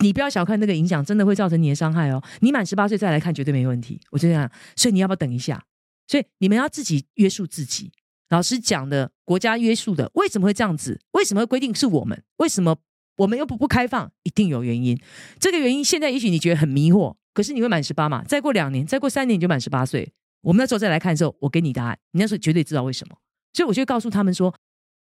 [0.01, 2.23] 你不要小看那个影响，真的会造成你的伤害哦。
[2.41, 3.99] 你满十八岁再来看，绝对没问题。
[4.11, 5.63] 我就这样，所以你要不要等一下？
[6.11, 7.93] 所以你们要自己约束自己。
[8.31, 11.01] 老师讲的，国家约束的，为什么会这样子？
[11.13, 12.21] 为什么会规定是我们？
[12.39, 12.77] 为什么
[13.19, 14.11] 我们又不不开放？
[14.25, 15.01] 一定有原因。
[15.39, 18.25] 这个原因现在也许你觉得很迷惑，可是你会满十八嘛？
[18.25, 20.13] 再过两年，再过三年，你就满十八岁。
[20.41, 23.17] 我们那时候再来看的时候，我给你答案，你那时候绝对知道为什么。
[23.53, 24.53] 所以我就告诉他们说，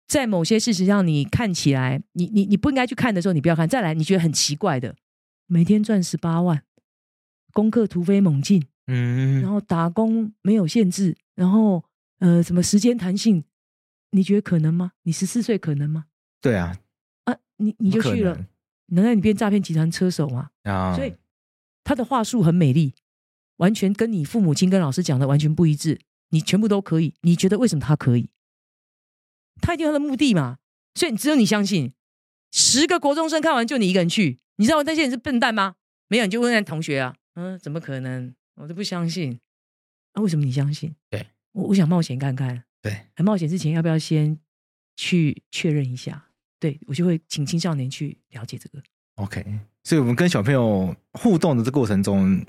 [0.07, 3.69] 在某些事实上，你看起来，你你你不应该去看的时候，你不要看。
[3.69, 4.95] 再来，你觉得很奇怪的，
[5.45, 6.63] 每天赚十八万，
[7.51, 11.83] 功课突飞猛进，嗯，然后打工没有限制，然后
[12.19, 13.43] 呃，什么时间弹性，
[14.11, 14.93] 你觉得可能吗？
[15.03, 16.05] 你十四岁可能吗？
[16.41, 16.77] 对啊，
[17.25, 18.47] 啊，你你就去了，
[18.87, 20.49] 难道你变诈骗集团车手吗？
[20.63, 21.13] 啊，所以
[21.83, 22.93] 他的话术很美丽。
[23.57, 28.29] 完全跟你父母亲跟老师讲的完全不一致，你全部都可以，你觉得为什么他可以？
[29.59, 30.59] 他一定有他的目的嘛，
[30.93, 31.91] 所以只有你相信。
[32.51, 35.73] 十个国中生看完就你一个人去，你知道那些人是笨蛋吗？
[36.07, 38.33] 没有，你就问那同学啊，嗯，怎么可能？
[38.57, 39.39] 我都不相信。
[40.13, 40.93] 啊，为什么你相信？
[41.09, 42.63] 对，我我想冒险看看。
[42.81, 44.37] 对，还冒险之前要不要先
[44.95, 46.25] 去确认一下？
[46.59, 48.83] 对，我就会请青少年去了解这个。
[49.15, 49.45] OK，
[49.83, 52.45] 所以我们跟小朋友互动的这过程中。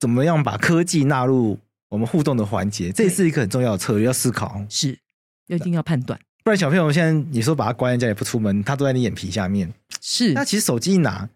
[0.00, 1.56] 怎么样把科技纳入
[1.88, 2.90] 我们互动的环节？
[2.90, 4.66] 这也是一个很重要的策略，要思考。
[4.68, 4.98] 是，
[5.46, 6.18] 一定要判断。
[6.42, 9.72] 不然小朋友现在你说把他关在家里不出门，他都在你眼皮下面。
[10.00, 11.30] 是，那其实手机一拿，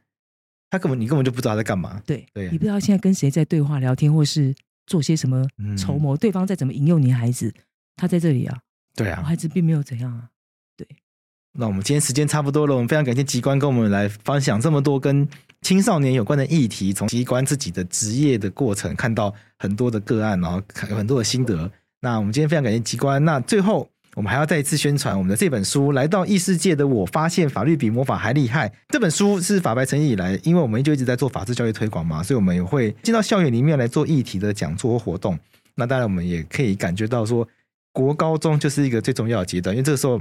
[0.71, 2.01] 他根本你根本就不知道他在干嘛。
[2.07, 4.55] 对对，你不知道现在跟谁在对话聊天，或是
[4.87, 5.47] 做些什么
[5.77, 7.53] 筹谋，嗯、对方在怎么引诱你孩子。
[7.97, 8.59] 他在这里啊，
[8.95, 10.29] 对啊，我孩子并没有怎样啊。
[10.77, 10.87] 对，
[11.53, 15.27] 那我们今天时间差不多了，我们非常感谢机关跟我们来分享这么多跟。
[15.63, 21.69] 青少年有关的议题，从机关自己的职业的过程看到很多的个案，然后有很多的心得。
[22.01, 23.25] 那我们今天非常感谢机关。
[23.25, 28.67] 那最后，我们还要再一次宣传我们的这本书《来到异世界的我发现法律比魔法还厉害》。
[28.89, 35.39] 这本书是法白成立以来，因为我们就一直在做法治教育推广嘛，所以我们也会进到校园里面来做议题的讲座或活动。
[35.75, 37.47] 那当然，我们也可以感觉到说，
[37.93, 40.19] 国高中就是一个最重要的阶段，因为这个时候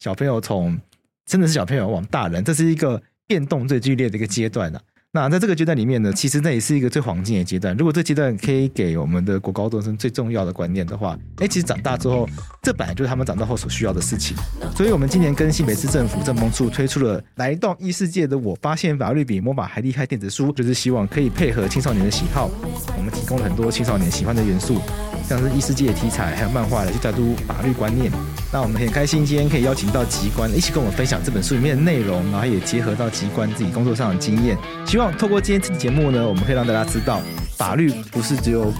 [0.00, 0.80] 小朋友从
[1.26, 3.00] 真的是小朋友往大人，这是一个。
[3.24, 4.82] 变动最剧烈的一个阶段了。
[5.14, 7.76] 那在这个阶段里面呢，其实那也是一个最黄金的阶段。
[7.76, 12.26] 如果这阶段可以给我们的国高中生最重要的观念的话，哎，其实长大之后，
[12.62, 14.34] 这本来就是他们长大后所需要的事情。
[14.74, 22.50] 所以，我们今年跟新北市政府政风处推出了《来到异世界的我发现法律比魔法还厉害》电子书，就是希望可以配合青少年的喜好，
[22.96, 24.80] 我们提供了很多青少年喜欢的元素。
[25.28, 28.10] 像是异世界的题材，还有漫画来去带入法律观念。
[28.52, 34.56] 那我们很开心，今天可以邀请到吉关一起跟我们分享这本书里面的内容，然后也结合到吉关自己工作上的经验。
[34.86, 37.20] 希望透过今天这期节目呢，我们可以让大家知道，
[37.56, 38.70] 法律不是只有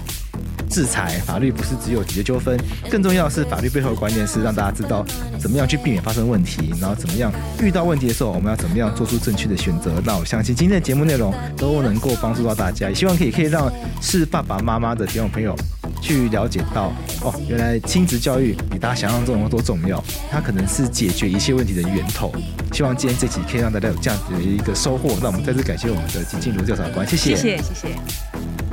[0.69, 2.55] 制裁，法律不是只有解决纠纷，
[2.87, 5.03] 更重要的是法律背后的观念是让大家知道
[5.39, 9.91] 怎么样去避免发生问题，然后怎么样遇到问题的时候，我们要怎么样做出正确的选择。
[10.05, 13.71] 那我相信今天的节目内容都能够帮助到大家，也希望可以可以让
[14.03, 15.55] 是爸爸妈妈的听众朋友。
[16.03, 16.91] 去了解到
[17.21, 22.29] 哦，原来亲子教育比大家想象中的多重要，它可能是解决一切问题的源头。
[22.73, 25.17] 希望今天这集可以让大家有这样子的一个收获。
[25.21, 28.72] 那我们再次感谢我们的金静茹调查官，谢谢，谢谢，谢谢。